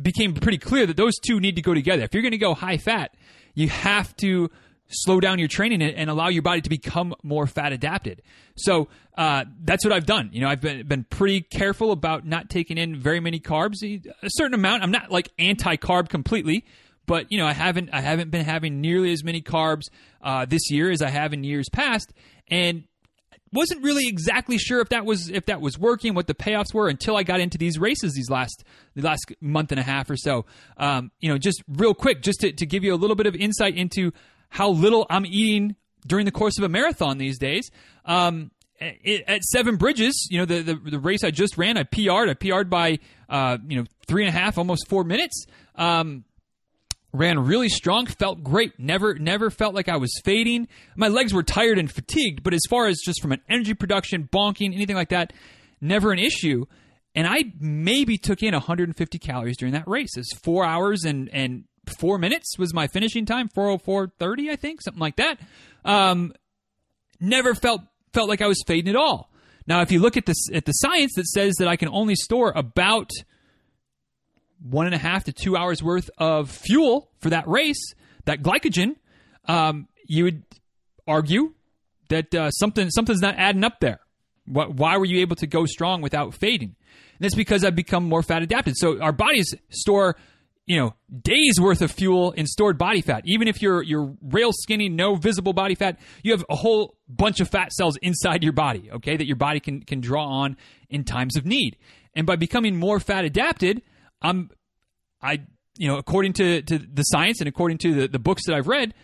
became 0.00 0.34
pretty 0.34 0.58
clear 0.58 0.86
that 0.86 0.96
those 0.96 1.14
two 1.18 1.40
need 1.40 1.56
to 1.56 1.62
go 1.62 1.74
together. 1.74 2.02
If 2.04 2.14
you're 2.14 2.22
going 2.22 2.32
to 2.32 2.38
go 2.38 2.54
high 2.54 2.78
fat, 2.78 3.14
you 3.54 3.68
have 3.68 4.14
to 4.16 4.50
slow 4.90 5.20
down 5.20 5.38
your 5.38 5.48
training 5.48 5.82
and 5.82 6.10
allow 6.10 6.28
your 6.28 6.42
body 6.42 6.60
to 6.60 6.68
become 6.68 7.14
more 7.22 7.46
fat 7.46 7.72
adapted. 7.72 8.22
So 8.56 8.88
uh, 9.16 9.44
that's 9.62 9.84
what 9.84 9.92
I've 9.92 10.06
done. 10.06 10.30
You 10.32 10.40
know, 10.40 10.48
I've 10.48 10.60
been 10.60 10.86
been 10.86 11.04
pretty 11.04 11.42
careful 11.42 11.92
about 11.92 12.26
not 12.26 12.50
taking 12.50 12.78
in 12.78 12.96
very 12.96 13.20
many 13.20 13.40
carbs, 13.40 13.82
a 13.82 14.28
certain 14.28 14.54
amount. 14.54 14.82
I'm 14.82 14.90
not 14.90 15.10
like 15.10 15.30
anti 15.38 15.76
carb 15.76 16.08
completely, 16.08 16.64
but 17.06 17.30
you 17.30 17.38
know, 17.38 17.46
I 17.46 17.52
haven't 17.52 17.90
I 17.92 18.00
haven't 18.00 18.30
been 18.30 18.44
having 18.44 18.80
nearly 18.80 19.12
as 19.12 19.22
many 19.22 19.42
carbs 19.42 19.84
uh, 20.22 20.46
this 20.46 20.70
year 20.70 20.90
as 20.90 21.02
I 21.02 21.10
have 21.10 21.32
in 21.32 21.44
years 21.44 21.68
past, 21.68 22.12
and 22.48 22.84
wasn't 23.52 23.82
really 23.82 24.06
exactly 24.06 24.58
sure 24.58 24.80
if 24.80 24.90
that 24.90 25.04
was 25.04 25.28
if 25.28 25.46
that 25.46 25.60
was 25.60 25.78
working, 25.78 26.14
what 26.14 26.26
the 26.26 26.34
payoffs 26.34 26.72
were 26.72 26.88
until 26.88 27.16
I 27.16 27.22
got 27.22 27.40
into 27.40 27.58
these 27.58 27.78
races 27.78 28.14
these 28.14 28.30
last 28.30 28.64
the 28.94 29.02
last 29.02 29.32
month 29.40 29.72
and 29.72 29.80
a 29.80 29.82
half 29.82 30.08
or 30.10 30.16
so. 30.16 30.46
Um, 30.76 31.10
you 31.20 31.28
know, 31.28 31.38
just 31.38 31.62
real 31.68 31.94
quick, 31.94 32.22
just 32.22 32.40
to, 32.40 32.52
to 32.52 32.66
give 32.66 32.84
you 32.84 32.94
a 32.94 32.96
little 32.96 33.16
bit 33.16 33.26
of 33.26 33.34
insight 33.34 33.76
into 33.76 34.12
how 34.50 34.70
little 34.70 35.06
I'm 35.10 35.26
eating 35.26 35.76
during 36.06 36.24
the 36.24 36.32
course 36.32 36.58
of 36.58 36.64
a 36.64 36.68
marathon 36.68 37.18
these 37.18 37.38
days. 37.38 37.70
Um, 38.04 38.50
at 38.80 39.42
Seven 39.42 39.76
Bridges, 39.76 40.28
you 40.30 40.38
know 40.38 40.46
the, 40.46 40.62
the, 40.62 40.74
the 40.74 40.98
race 40.98 41.22
I 41.22 41.30
just 41.30 41.58
ran, 41.58 41.76
I 41.76 41.82
PR'd. 41.82 42.30
I 42.30 42.34
PR'd 42.34 42.70
by 42.70 42.98
uh, 43.28 43.58
you 43.66 43.78
know 43.78 43.84
three 44.06 44.24
and 44.24 44.34
a 44.34 44.38
half, 44.38 44.58
almost 44.58 44.88
four 44.88 45.04
minutes. 45.04 45.44
Um, 45.74 46.24
ran 47.12 47.38
really 47.38 47.68
strong, 47.68 48.06
felt 48.06 48.42
great. 48.42 48.78
Never 48.78 49.14
never 49.14 49.50
felt 49.50 49.74
like 49.74 49.88
I 49.88 49.96
was 49.96 50.12
fading. 50.24 50.68
My 50.96 51.08
legs 51.08 51.34
were 51.34 51.42
tired 51.42 51.78
and 51.78 51.90
fatigued, 51.90 52.42
but 52.42 52.54
as 52.54 52.62
far 52.68 52.86
as 52.86 53.00
just 53.04 53.20
from 53.20 53.32
an 53.32 53.40
energy 53.48 53.74
production, 53.74 54.28
bonking, 54.32 54.74
anything 54.74 54.96
like 54.96 55.10
that, 55.10 55.32
never 55.80 56.12
an 56.12 56.18
issue. 56.18 56.66
And 57.14 57.26
I 57.26 57.44
maybe 57.58 58.18
took 58.18 58.42
in 58.42 58.52
150 58.52 59.18
calories 59.18 59.56
during 59.56 59.74
that 59.74 59.88
race. 59.88 60.16
It's 60.16 60.32
four 60.38 60.64
hours 60.64 61.04
and 61.04 61.28
and 61.32 61.64
four 61.98 62.18
minutes 62.18 62.58
was 62.58 62.72
my 62.72 62.86
finishing 62.86 63.26
time, 63.26 63.48
404.30, 63.48 64.50
I 64.50 64.56
think, 64.56 64.82
something 64.82 65.00
like 65.00 65.16
that. 65.16 65.40
Um, 65.84 66.32
never 67.18 67.54
felt 67.54 67.82
felt 68.12 68.28
like 68.28 68.42
I 68.42 68.46
was 68.46 68.62
fading 68.66 68.90
at 68.90 68.96
all. 68.96 69.30
Now, 69.66 69.82
if 69.82 69.92
you 69.92 70.00
look 70.00 70.16
at 70.16 70.26
this 70.26 70.48
at 70.52 70.64
the 70.64 70.72
science 70.72 71.14
that 71.16 71.26
says 71.26 71.54
that 71.58 71.68
I 71.68 71.76
can 71.76 71.88
only 71.88 72.14
store 72.14 72.52
about 72.54 73.10
one 74.62 74.86
and 74.86 74.94
a 74.94 74.98
half 74.98 75.24
to 75.24 75.32
two 75.32 75.56
hours 75.56 75.82
worth 75.82 76.10
of 76.18 76.50
fuel 76.50 77.10
for 77.20 77.30
that 77.30 77.48
race, 77.48 77.94
that 78.26 78.42
glycogen, 78.42 78.96
um, 79.46 79.88
you 80.06 80.24
would 80.24 80.42
argue 81.06 81.54
that 82.08 82.34
uh, 82.34 82.50
something 82.50 82.90
something's 82.90 83.20
not 83.20 83.36
adding 83.36 83.64
up 83.64 83.80
there. 83.80 84.00
Why 84.46 84.96
were 84.96 85.04
you 85.04 85.20
able 85.20 85.36
to 85.36 85.46
go 85.46 85.64
strong 85.64 86.02
without 86.02 86.34
fading? 86.34 86.74
And 87.18 87.26
it's 87.26 87.36
because 87.36 87.64
I've 87.64 87.76
become 87.76 88.04
more 88.04 88.22
fat 88.22 88.42
adapted. 88.42 88.74
So 88.76 89.00
our 89.00 89.12
bodies 89.12 89.54
store 89.70 90.16
you 90.66 90.76
know 90.76 90.94
days 91.20 91.60
worth 91.60 91.82
of 91.82 91.90
fuel 91.90 92.30
in 92.32 92.46
stored 92.46 92.78
body 92.78 93.00
fat 93.00 93.22
even 93.26 93.48
if 93.48 93.60
you're 93.60 93.82
you're 93.82 94.14
rail 94.22 94.52
skinny 94.52 94.88
no 94.88 95.16
visible 95.16 95.52
body 95.52 95.74
fat 95.74 95.98
you 96.22 96.30
have 96.30 96.44
a 96.48 96.54
whole 96.54 96.96
bunch 97.08 97.40
of 97.40 97.48
fat 97.48 97.72
cells 97.72 97.96
inside 98.02 98.44
your 98.44 98.52
body 98.52 98.88
okay 98.92 99.16
that 99.16 99.26
your 99.26 99.34
body 99.34 99.58
can 99.58 99.80
can 99.80 100.00
draw 100.00 100.24
on 100.24 100.56
in 100.88 101.02
times 101.02 101.36
of 101.36 101.44
need 101.44 101.76
and 102.14 102.24
by 102.24 102.36
becoming 102.36 102.76
more 102.76 103.00
fat 103.00 103.24
adapted 103.24 103.82
i'm 104.22 104.50
i 105.22 105.40
you 105.76 105.88
know 105.88 105.96
according 105.96 106.32
to 106.32 106.62
to 106.62 106.78
the 106.78 107.02
science 107.02 107.40
and 107.40 107.48
according 107.48 107.78
to 107.78 107.94
the, 107.94 108.08
the 108.08 108.18
books 108.18 108.46
that 108.46 108.54
i've 108.54 108.68
read 108.68 108.94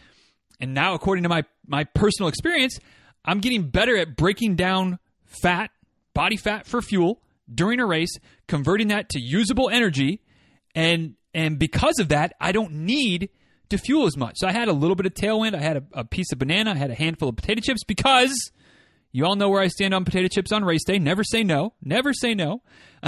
and 0.61 0.75
now 0.75 0.95
according 0.95 1.23
to 1.23 1.29
my 1.29 1.43
my 1.67 1.85
personal 1.85 2.29
experience 2.29 2.79
i'm 3.25 3.41
getting 3.41 3.69
better 3.69 3.97
at 3.97 4.17
breaking 4.17 4.57
down 4.57 4.99
fat 5.25 5.71
body 6.15 6.37
fat 6.37 6.67
for 6.67 6.81
fuel 6.81 7.21
during 7.53 7.81
a 7.81 7.87
race 7.87 8.17
converting 8.49 8.89
that 8.89 9.09
to 9.09 9.21
usable 9.21 9.71
energy 9.71 10.21
and 10.75 11.15
and 11.37 11.59
because 11.59 11.99
of 11.99 12.09
that, 12.09 12.35
I 12.41 12.53
don't 12.53 12.73
need 12.73 13.29
to 13.69 13.77
fuel 13.77 14.07
as 14.07 14.17
much. 14.17 14.37
So 14.37 14.49
I 14.49 14.53
had 14.53 14.69
a 14.69 14.73
little 14.73 14.97
bit 14.97 15.05
of 15.05 15.13
tailwind. 15.13 15.55
I 15.55 15.61
had 15.61 15.77
a, 15.77 15.83
a 15.93 16.05
piece 16.05 16.33
of 16.33 16.39
banana. 16.39 16.71
I 16.71 16.77
had 16.77 16.91
a 16.91 16.95
handful 16.95 17.29
of 17.29 17.37
potato 17.37 17.61
chips 17.61 17.85
because 17.85 18.33
you 19.17 19.25
all 19.25 19.35
know 19.35 19.49
where 19.49 19.63
I 19.63 19.69
stand 19.69 19.95
on 19.95 20.05
potato 20.05 20.29
chips 20.29 20.53
on 20.53 20.63
race 20.63 20.85
day. 20.85 20.99
Never 20.99 21.25
say 21.25 21.43
no. 21.43 21.73
Never 21.81 22.13
say 22.13 22.35
no, 22.35 22.61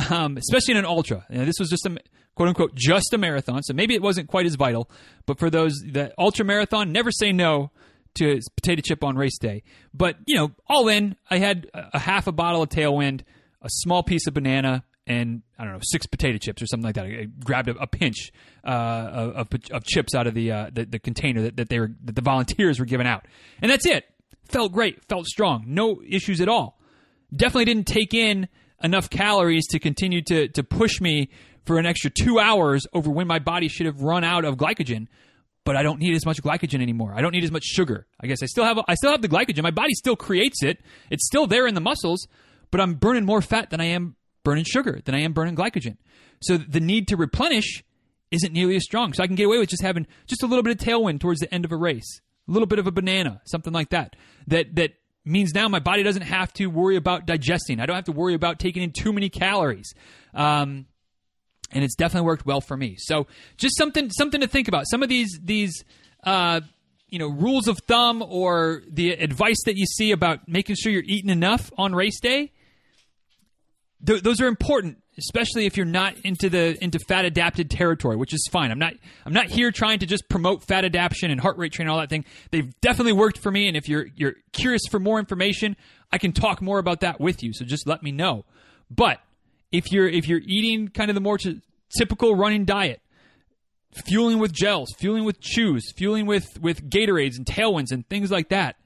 um, 0.09 0.39
especially 0.39 0.73
in 0.73 0.79
an 0.79 0.87
ultra. 0.87 1.27
You 1.29 1.37
know, 1.37 1.45
this 1.45 1.57
was 1.61 1.69
just 1.69 1.85
a 1.85 1.99
quote 2.35 2.49
unquote 2.49 2.75
just 2.75 3.13
a 3.13 3.19
marathon, 3.19 3.63
so 3.63 3.75
maybe 3.75 3.95
it 3.95 4.01
wasn't 4.01 4.27
quite 4.27 4.47
as 4.47 4.55
vital. 4.55 4.91
But 5.27 5.39
for 5.39 5.51
those 5.51 5.75
that 5.89 6.15
ultra 6.17 6.47
marathon, 6.47 6.93
never 6.93 7.13
say 7.13 7.31
no 7.31 7.73
to 8.15 8.41
potato 8.57 8.81
chip 8.83 9.05
on 9.05 9.17
race 9.17 9.37
day. 9.37 9.65
But 9.93 10.17
you 10.27 10.35
know, 10.35 10.53
all 10.67 10.89
in, 10.89 11.15
I 11.31 11.41
had 11.41 11.69
a 11.75 11.99
half 11.99 12.27
a 12.27 12.33
bottle 12.33 12.63
of 12.63 12.71
Tailwind, 12.71 13.21
a 13.61 13.69
small 13.69 14.03
piece 14.03 14.27
of 14.27 14.33
banana, 14.33 14.85
and 15.07 15.43
I 15.59 15.65
don't 15.65 15.75
know 15.75 15.81
six 15.83 16.07
potato 16.07 16.39
chips 16.39 16.63
or 16.63 16.67
something 16.69 16.87
like 16.87 16.95
that. 16.95 17.05
I 17.05 17.27
grabbed 17.45 17.69
a, 17.69 17.77
a 17.77 17.87
pinch 17.87 18.33
uh, 18.65 18.71
of, 19.37 19.49
of, 19.73 19.85
chips 19.85 20.15
out 20.15 20.27
of 20.27 20.33
the, 20.33 20.53
uh, 20.53 20.71
the, 20.73 20.87
the 20.87 20.99
container 20.99 21.43
that, 21.43 21.57
that 21.57 21.69
they 21.69 21.79
were 21.79 21.91
that 22.05 22.15
the 22.15 22.23
volunteers 22.23 22.81
were 22.81 22.87
giving 22.87 23.07
out, 23.07 23.27
and 23.61 23.71
that's 23.71 23.85
it. 23.85 24.07
Felt 24.49 24.73
great, 24.73 25.05
felt 25.09 25.27
strong, 25.27 25.65
no 25.67 26.01
issues 26.07 26.41
at 26.41 26.49
all. 26.49 26.79
Definitely 27.35 27.67
didn't 27.67 27.87
take 27.87 28.15
in 28.15 28.49
enough 28.83 29.11
calories 29.11 29.67
to 29.69 29.79
continue 29.79 30.23
to 30.23 30.49
to 30.49 30.63
push 30.63 31.01
me 31.01 31.31
for 31.65 31.79
an 31.79 31.85
extra 31.85 32.11
two 32.11 32.39
hours 32.39 32.87
over 32.95 33.11
when 33.11 33.27
my 33.27 33.39
body 33.39 33.69
should 33.69 33.87
have 33.87 34.01
run 34.01 34.25
out 34.25 34.45
of 34.45 34.57
glycogen. 34.57 35.07
But 35.65 35.77
I 35.77 35.83
don't 35.83 35.99
need 35.99 36.15
as 36.15 36.25
much 36.25 36.43
glycogen 36.43 36.81
anymore. 36.81 37.13
I 37.15 37.21
don't 37.21 37.33
need 37.33 37.45
as 37.45 37.51
much 37.51 37.65
sugar. 37.65 38.07
I 38.19 38.27
guess 38.27 38.43
I 38.43 38.47
still 38.47 38.65
have 38.65 38.79
I 38.89 38.95
still 38.95 39.11
have 39.11 39.21
the 39.21 39.29
glycogen. 39.29 39.63
My 39.63 39.71
body 39.71 39.93
still 39.93 40.17
creates 40.17 40.63
it. 40.63 40.81
It's 41.11 41.27
still 41.27 41.47
there 41.47 41.67
in 41.67 41.75
the 41.75 41.83
muscles, 41.83 42.27
but 42.71 42.81
I'm 42.81 42.95
burning 42.95 43.27
more 43.27 43.43
fat 43.43 43.69
than 43.69 43.81
I 43.81 43.87
am 43.87 44.17
burning 44.45 44.65
sugar 44.65 45.01
than 45.05 45.15
I 45.15 45.21
am 45.21 45.35
burning 45.35 45.55
glycogen. 45.55 45.99
So 46.41 46.57
the 46.57 46.81
need 46.81 47.09
to 47.09 47.17
replenish 47.17 47.85
isn't 48.31 48.53
nearly 48.53 48.77
as 48.77 48.85
strong. 48.85 49.13
So 49.13 49.23
I 49.23 49.27
can 49.27 49.37
get 49.37 49.45
away 49.45 49.59
with 49.59 49.69
just 49.69 49.83
having 49.83 50.07
just 50.27 50.43
a 50.43 50.47
little 50.47 50.63
bit 50.63 50.81
of 50.81 50.87
tailwind 50.87 51.21
towards 51.21 51.41
the 51.41 51.53
end 51.53 51.67
of 51.67 51.73
a 51.73 51.77
race, 51.77 52.21
a 52.49 52.53
little 52.53 52.67
bit 52.67 52.79
of 52.79 52.87
a 52.87 52.93
banana, 52.93 53.41
something 53.45 53.73
like 53.73 53.91
that. 53.91 54.17
That 54.47 54.75
that 54.77 54.93
means 55.25 55.55
now 55.55 55.69
my 55.69 55.79
body 55.79 56.03
doesn't 56.03 56.23
have 56.23 56.53
to 56.55 56.67
worry 56.67 56.97
about 56.97 57.27
digesting. 57.27 57.81
I 57.81 57.87
don't 57.87 57.97
have 57.97 58.07
to 58.07 58.13
worry 58.13 58.35
about 58.35 58.59
taking 58.59 58.83
in 58.83 58.93
too 58.93 59.13
many 59.13 59.29
calories. 59.29 59.93
Um, 60.35 60.87
and 61.71 61.85
it's 61.85 61.95
definitely 61.95 62.27
worked 62.27 62.47
well 62.47 62.63
for 62.63 62.77
me. 62.77 62.97
So 62.99 63.27
just 63.59 63.77
something 63.77 64.11
something 64.11 64.41
to 64.41 64.47
think 64.47 64.69
about. 64.69 64.87
Some 64.89 65.03
of 65.03 65.09
these 65.09 65.39
these 65.43 65.85
uh, 66.25 66.63
you 67.09 67.19
know 67.19 67.29
rules 67.29 67.69
of 67.69 67.79
thumb 67.87 68.23
or 68.23 68.83
the 68.91 69.11
advice 69.13 69.63
that 69.67 69.77
you 69.77 69.85
see 69.85 70.13
about 70.13 70.49
making 70.49 70.77
sure 70.77 70.91
you're 70.91 71.03
eating 71.05 71.31
enough 71.31 71.71
on 71.77 71.95
race 71.95 72.21
day 72.21 72.53
th- 74.05 74.23
those 74.23 74.41
are 74.41 74.47
important, 74.47 75.03
especially 75.19 75.67
if 75.67 75.77
you're 75.77 75.87
not 75.87 76.17
into 76.25 76.49
the 76.49 76.77
into 76.83 76.99
fat 76.99 77.25
adapted 77.25 77.71
territory, 77.71 78.17
which 78.17 78.33
is 78.33 78.47
fine. 78.51 78.71
I'm 78.71 78.79
not 78.79 78.95
I'm 79.27 79.33
not 79.33 79.47
here 79.47 79.71
trying 79.71 79.99
to 79.99 80.07
just 80.07 80.29
promote 80.29 80.65
fat 80.65 80.85
adaptation 80.85 81.31
and 81.31 81.41
heart 81.41 81.59
rate 81.59 81.73
training 81.73 81.89
and 81.89 81.95
all 81.95 82.01
that 82.01 82.09
thing. 82.09 82.25
They've 82.51 82.73
definitely 82.81 83.13
worked 83.13 83.39
for 83.39 83.51
me, 83.51 83.69
and 83.69 83.77
if 83.77 83.89
you're 83.89 84.07
you're 84.15 84.35
curious 84.53 84.83
for 84.91 84.99
more 84.99 85.19
information, 85.19 85.77
I 86.13 86.19
can 86.19 86.33
talk 86.33 86.63
more 86.63 86.79
about 86.79 87.01
that 87.01 87.21
with 87.21 87.43
you. 87.43 87.53
So 87.53 87.65
just 87.65 87.87
let 87.87 88.03
me 88.03 88.13
know. 88.13 88.45
But 88.91 89.21
if 89.73 89.93
you're 89.93 90.09
if 90.09 90.29
you're 90.29 90.43
eating 90.45 90.89
kind 90.89 91.11
of 91.11 91.15
the 91.15 91.21
more 91.21 91.39
t- 91.39 91.61
typical 91.97 92.35
running 92.35 92.65
diet, 92.65 93.01
fueling 94.07 94.39
with 94.39 94.53
gels, 94.53 94.93
fueling 94.99 95.25
with 95.25 95.41
chews, 95.41 95.93
fueling 95.97 96.27
with 96.27 96.61
with 96.61 96.89
Gatorades 96.89 97.37
and 97.37 97.45
tailwinds 97.45 97.91
and 97.91 98.09
things 98.09 98.31
like 98.31 98.49
that, 98.49 98.77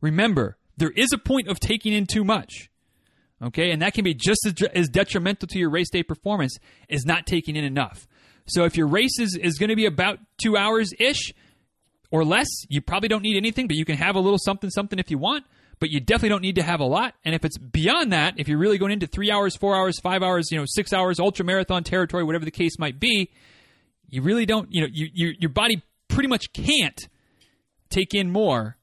remember 0.00 0.56
there 0.76 0.90
is 0.90 1.12
a 1.12 1.18
point 1.18 1.48
of 1.48 1.60
taking 1.60 1.92
in 1.92 2.06
too 2.06 2.24
much. 2.24 2.70
Okay, 3.44 3.70
and 3.70 3.82
that 3.82 3.94
can 3.94 4.04
be 4.04 4.14
just 4.14 4.46
as, 4.46 4.54
as 4.74 4.88
detrimental 4.88 5.46
to 5.48 5.58
your 5.58 5.68
race 5.68 5.90
day 5.90 6.02
performance 6.02 6.56
as 6.88 7.04
not 7.04 7.26
taking 7.26 7.56
in 7.56 7.64
enough. 7.64 8.06
So 8.46 8.64
if 8.64 8.76
your 8.76 8.86
race 8.86 9.18
is, 9.18 9.38
is 9.40 9.58
going 9.58 9.70
to 9.70 9.76
be 9.76 9.86
about 9.86 10.18
two 10.38 10.56
hours 10.56 10.90
ish 10.98 11.32
or 12.10 12.24
less, 12.24 12.48
you 12.68 12.80
probably 12.80 13.08
don't 13.08 13.22
need 13.22 13.36
anything, 13.36 13.66
but 13.66 13.76
you 13.76 13.84
can 13.84 13.96
have 13.96 14.16
a 14.16 14.20
little 14.20 14.38
something 14.38 14.70
something 14.70 14.98
if 14.98 15.10
you 15.10 15.18
want. 15.18 15.44
But 15.80 15.90
you 15.90 16.00
definitely 16.00 16.28
don't 16.28 16.42
need 16.42 16.54
to 16.54 16.62
have 16.62 16.80
a 16.80 16.84
lot. 16.84 17.14
And 17.24 17.34
if 17.34 17.44
it's 17.44 17.58
beyond 17.58 18.12
that, 18.12 18.34
if 18.38 18.48
you're 18.48 18.58
really 18.58 18.78
going 18.78 18.92
into 18.92 19.08
three 19.08 19.30
hours, 19.30 19.56
four 19.56 19.74
hours, 19.74 19.98
five 20.00 20.22
hours, 20.22 20.50
you 20.52 20.58
know, 20.58 20.64
six 20.66 20.92
hours, 20.92 21.18
ultra 21.18 21.44
marathon 21.44 21.82
territory, 21.82 22.22
whatever 22.22 22.44
the 22.44 22.52
case 22.52 22.78
might 22.78 23.00
be, 23.00 23.30
you 24.08 24.22
really 24.22 24.46
don't. 24.46 24.68
You 24.70 24.82
know, 24.82 24.88
you, 24.90 25.08
you 25.12 25.34
your 25.38 25.50
body 25.50 25.82
pretty 26.08 26.28
much 26.28 26.52
can't 26.52 27.08
take 27.90 28.14
in 28.14 28.30
more 28.30 28.76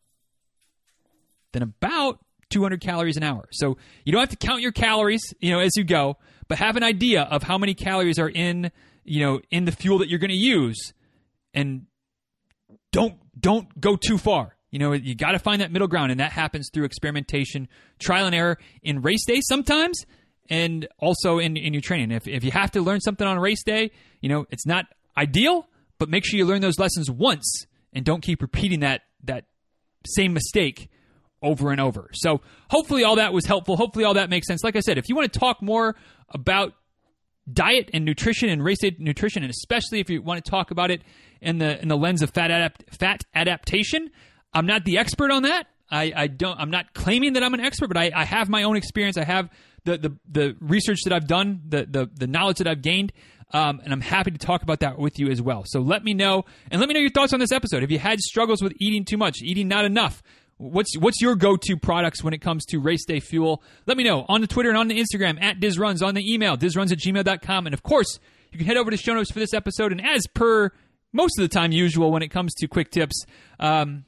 than 1.54 1.64
about 1.64 2.20
200 2.52 2.82
calories 2.82 3.18
an 3.18 3.24
hour. 3.24 3.48
So 3.52 3.78
you 4.06 4.12
don't 4.12 4.22
have 4.22 4.30
to 4.30 4.36
count 4.48 4.62
your 4.62 4.72
calories, 4.72 5.22
you 5.40 5.52
know, 5.52 5.60
as 5.60 5.72
you 5.76 5.84
go, 5.84 6.18
but 6.48 6.58
have 6.58 6.76
an 6.76 6.84
idea 6.84 7.24
of 7.24 7.44
how 7.44 7.58
many 7.58 7.74
calories 7.74 8.20
are 8.20 8.30
in, 8.30 8.72
you 9.04 9.22
know, 9.22 9.42
in 9.50 9.66
the 9.66 9.72
fuel 9.72 10.00
that 10.00 10.10
you're 10.10 10.20
going 10.20 10.32
to 10.32 10.36
use, 10.36 10.94
and 11.54 11.86
don't 12.92 13.16
don't 13.40 13.80
go 13.80 13.96
too 13.96 14.18
far. 14.18 14.56
You 14.70 14.80
know, 14.80 14.94
you 14.94 15.16
got 15.16 15.32
to 15.32 15.40
find 15.40 15.62
that 15.62 15.72
middle 15.72 15.88
ground, 15.88 16.12
and 16.12 16.20
that 16.20 16.32
happens 16.32 16.70
through 16.74 16.86
experimentation, 16.86 17.68
trial 18.00 18.26
and 18.26 18.36
error 18.36 18.58
in 18.84 19.02
race 19.02 19.26
day 19.26 19.42
sometimes, 19.42 20.06
and 20.50 20.88
also 20.98 21.40
in 21.40 21.58
in 21.58 21.74
your 21.74 21.82
training. 21.82 22.12
If 22.12 22.28
if 22.28 22.44
you 22.44 22.52
have 22.52 22.72
to 22.72 22.82
learn 22.82 23.02
something 23.02 23.26
on 23.26 23.38
race 23.40 23.64
day, 23.64 23.92
you 24.22 24.30
know, 24.30 24.46
it's 24.50 24.66
not 24.66 24.86
ideal, 25.18 25.68
but 25.98 26.10
make 26.10 26.26
sure 26.26 26.38
you 26.38 26.46
learn 26.46 26.62
those 26.62 26.80
lessons 26.80 27.10
once 27.10 27.66
and 27.94 28.06
don't 28.06 28.22
keep 28.22 28.42
repeating 28.42 28.82
that 28.82 29.02
that 29.24 29.46
same 30.06 30.34
mistake 30.34 30.90
over 31.42 31.72
and 31.72 31.82
over. 31.82 32.10
So 32.14 32.42
hopefully 32.70 33.04
all 33.04 33.16
that 33.16 33.34
was 33.34 33.46
helpful. 33.46 33.78
Hopefully 33.78 34.06
all 34.06 34.14
that 34.16 34.30
makes 34.30 34.48
sense. 34.48 34.64
Like 34.64 34.76
I 34.76 34.80
said, 34.80 34.98
if 34.98 35.10
you 35.10 35.16
want 35.16 35.32
to 35.32 35.40
talk 35.40 35.62
more 35.62 35.96
about 36.30 36.74
diet 37.52 37.90
and 37.94 38.06
nutrition 38.06 38.50
and 38.50 38.64
race 38.64 38.80
nutrition, 39.00 39.44
and 39.44 39.52
especially 39.52 40.00
if 40.00 40.10
you 40.10 40.22
want 40.22 40.44
to 40.44 40.50
talk 40.50 40.72
about 40.72 40.92
it 40.92 41.02
in 41.42 41.58
the 41.58 41.82
in 41.82 41.88
the 41.88 41.98
lens 41.98 42.22
of 42.22 42.30
fat 42.32 42.52
adapt, 42.52 42.84
fat 42.94 43.24
adaptation. 43.34 44.10
I'm 44.54 44.66
not 44.66 44.84
the 44.84 44.98
expert 44.98 45.32
on 45.32 45.44
that. 45.44 45.68
I, 45.90 46.14
I 46.16 46.28
don't. 46.28 46.58
I'm 46.60 46.72
not 46.72 46.94
claiming 46.94 47.34
that 47.34 47.44
I'm 47.44 47.54
an 47.54 47.60
expert, 47.60 47.88
but 47.88 47.98
I, 47.98 48.12
I 48.16 48.24
have 48.24 48.50
my 48.50 48.64
own 48.64 48.78
experience. 48.78 49.18
I 49.18 49.26
have 49.26 49.50
the, 49.84 49.98
the 49.98 50.18
the 50.30 50.56
research 50.60 51.00
that 51.04 51.14
I've 51.14 51.28
done, 51.28 51.62
the 51.68 51.86
the 51.90 52.10
the 52.14 52.28
knowledge 52.28 52.58
that 52.58 52.68
I've 52.68 52.82
gained, 52.82 53.12
um, 53.52 53.82
and 53.84 53.92
I'm 53.92 54.02
happy 54.02 54.32
to 54.32 54.38
talk 54.38 54.62
about 54.64 54.80
that 54.82 54.98
with 54.98 55.20
you 55.20 55.30
as 55.30 55.42
well. 55.42 55.64
So 55.66 55.82
let 55.82 56.04
me 56.04 56.14
know, 56.14 56.46
and 56.70 56.80
let 56.80 56.88
me 56.88 56.94
know 56.94 57.02
your 57.02 57.10
thoughts 57.10 57.34
on 57.34 57.40
this 57.40 57.52
episode. 57.52 57.82
Have 57.82 57.92
you 57.92 58.00
had 58.00 58.20
struggles 58.20 58.62
with 58.62 58.74
eating 58.80 59.04
too 59.04 59.18
much, 59.18 59.38
eating 59.42 59.68
not 59.68 59.84
enough? 59.84 60.22
What's 60.62 60.96
what's 60.96 61.20
your 61.20 61.36
go 61.36 61.58
to 61.58 61.76
products 61.76 62.24
when 62.24 62.36
it 62.36 62.38
comes 62.38 62.66
to 62.68 62.80
race 62.80 63.04
day 63.04 63.20
fuel? 63.20 63.64
Let 63.88 63.98
me 63.98 64.04
know 64.04 64.26
on 64.30 64.42
the 64.42 64.48
Twitter 64.48 64.70
and 64.70 64.78
on 64.78 64.88
the 64.88 65.00
Instagram 65.00 65.42
at 65.42 65.60
DizRuns, 65.60 66.06
on 66.06 66.14
the 66.14 66.24
email, 66.32 66.56
dizruns 66.56 66.92
at 66.92 67.00
gmail.com. 67.00 67.66
And 67.66 67.74
of 67.74 67.82
course, 67.82 68.20
you 68.52 68.60
can 68.60 68.68
head 68.68 68.78
over 68.78 68.92
to 68.92 68.98
show 68.98 69.16
notes 69.16 69.32
for 69.32 69.40
this 69.40 69.56
episode. 69.56 69.92
And 69.92 70.06
as 70.06 70.28
per 70.28 70.72
most 71.12 71.40
of 71.40 71.42
the 71.42 71.48
time 71.48 71.72
usual 71.72 72.12
when 72.12 72.22
it 72.22 72.28
comes 72.28 72.54
to 72.56 72.68
quick 72.68 72.92
tips, 72.92 73.26
um, 73.60 74.06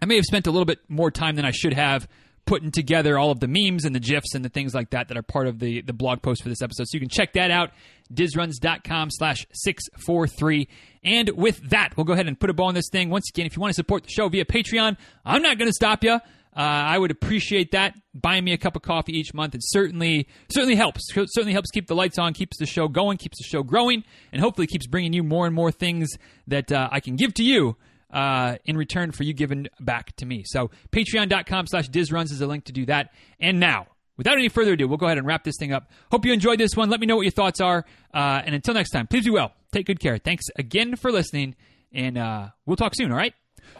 I 0.00 0.06
may 0.06 0.14
have 0.14 0.24
spent 0.24 0.46
a 0.46 0.52
little 0.52 0.64
bit 0.64 0.78
more 0.88 1.10
time 1.10 1.34
than 1.34 1.44
I 1.44 1.50
should 1.50 1.74
have 1.74 2.06
putting 2.46 2.70
together 2.70 3.18
all 3.18 3.30
of 3.30 3.40
the 3.40 3.48
memes 3.48 3.84
and 3.84 3.94
the 3.94 4.00
GIFs 4.00 4.34
and 4.34 4.44
the 4.44 4.48
things 4.48 4.74
like 4.74 4.90
that 4.90 5.08
that 5.08 5.16
are 5.16 5.22
part 5.22 5.46
of 5.46 5.58
the, 5.58 5.80
the 5.82 5.92
blog 5.92 6.22
post 6.22 6.42
for 6.42 6.48
this 6.48 6.62
episode. 6.62 6.86
So 6.88 6.96
you 6.96 7.00
can 7.00 7.08
check 7.08 7.32
that 7.34 7.50
out, 7.50 7.70
dizruns.com 8.12 9.10
slash 9.10 9.46
643. 9.52 10.68
And 11.02 11.30
with 11.30 11.70
that, 11.70 11.96
we'll 11.96 12.04
go 12.04 12.12
ahead 12.12 12.28
and 12.28 12.38
put 12.38 12.50
a 12.50 12.54
bow 12.54 12.64
on 12.64 12.74
this 12.74 12.88
thing. 12.90 13.10
Once 13.10 13.30
again, 13.32 13.46
if 13.46 13.56
you 13.56 13.60
want 13.60 13.70
to 13.70 13.74
support 13.74 14.04
the 14.04 14.10
show 14.10 14.28
via 14.28 14.44
Patreon, 14.44 14.96
I'm 15.24 15.42
not 15.42 15.58
going 15.58 15.68
to 15.68 15.74
stop 15.74 16.04
you. 16.04 16.20
Uh, 16.56 16.60
I 16.60 16.98
would 16.98 17.10
appreciate 17.10 17.72
that. 17.72 17.94
Buying 18.14 18.44
me 18.44 18.52
a 18.52 18.58
cup 18.58 18.76
of 18.76 18.82
coffee 18.82 19.18
each 19.18 19.34
month. 19.34 19.56
It 19.56 19.62
certainly 19.64 20.28
certainly 20.52 20.76
helps. 20.76 21.12
Certainly 21.12 21.52
helps 21.52 21.72
keep 21.72 21.88
the 21.88 21.96
lights 21.96 22.16
on, 22.16 22.32
keeps 22.32 22.58
the 22.58 22.66
show 22.66 22.86
going, 22.86 23.16
keeps 23.16 23.38
the 23.38 23.44
show 23.44 23.64
growing, 23.64 24.04
and 24.30 24.40
hopefully 24.40 24.68
keeps 24.68 24.86
bringing 24.86 25.12
you 25.12 25.24
more 25.24 25.46
and 25.46 25.54
more 25.54 25.72
things 25.72 26.10
that 26.46 26.70
uh, 26.70 26.88
I 26.92 27.00
can 27.00 27.16
give 27.16 27.34
to 27.34 27.42
you 27.42 27.76
uh, 28.14 28.56
in 28.64 28.78
return 28.78 29.12
for 29.12 29.24
you 29.24 29.34
giving 29.34 29.66
back 29.80 30.16
to 30.16 30.24
me. 30.24 30.44
So 30.46 30.70
patreon.com 30.92 31.66
slash 31.66 31.90
dizruns 31.90 32.32
is 32.32 32.40
a 32.40 32.46
link 32.46 32.64
to 32.64 32.72
do 32.72 32.86
that. 32.86 33.10
And 33.40 33.60
now, 33.60 33.88
without 34.16 34.38
any 34.38 34.48
further 34.48 34.72
ado, 34.72 34.88
we'll 34.88 34.96
go 34.96 35.06
ahead 35.06 35.18
and 35.18 35.26
wrap 35.26 35.44
this 35.44 35.56
thing 35.58 35.72
up. 35.72 35.90
Hope 36.10 36.24
you 36.24 36.32
enjoyed 36.32 36.58
this 36.60 36.76
one. 36.76 36.88
Let 36.88 37.00
me 37.00 37.06
know 37.06 37.16
what 37.16 37.22
your 37.22 37.32
thoughts 37.32 37.60
are. 37.60 37.84
Uh, 38.14 38.40
and 38.44 38.54
until 38.54 38.72
next 38.74 38.90
time, 38.90 39.08
please 39.08 39.24
be 39.24 39.30
well. 39.30 39.52
Take 39.72 39.86
good 39.86 40.00
care. 40.00 40.16
Thanks 40.16 40.44
again 40.56 40.96
for 40.96 41.10
listening. 41.12 41.56
And 41.92 42.16
uh, 42.16 42.48
we'll 42.64 42.76
talk 42.76 42.94
soon, 42.94 43.10
all 43.10 43.18
right? 43.18 43.34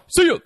See 0.09 0.25
you. 0.25 0.41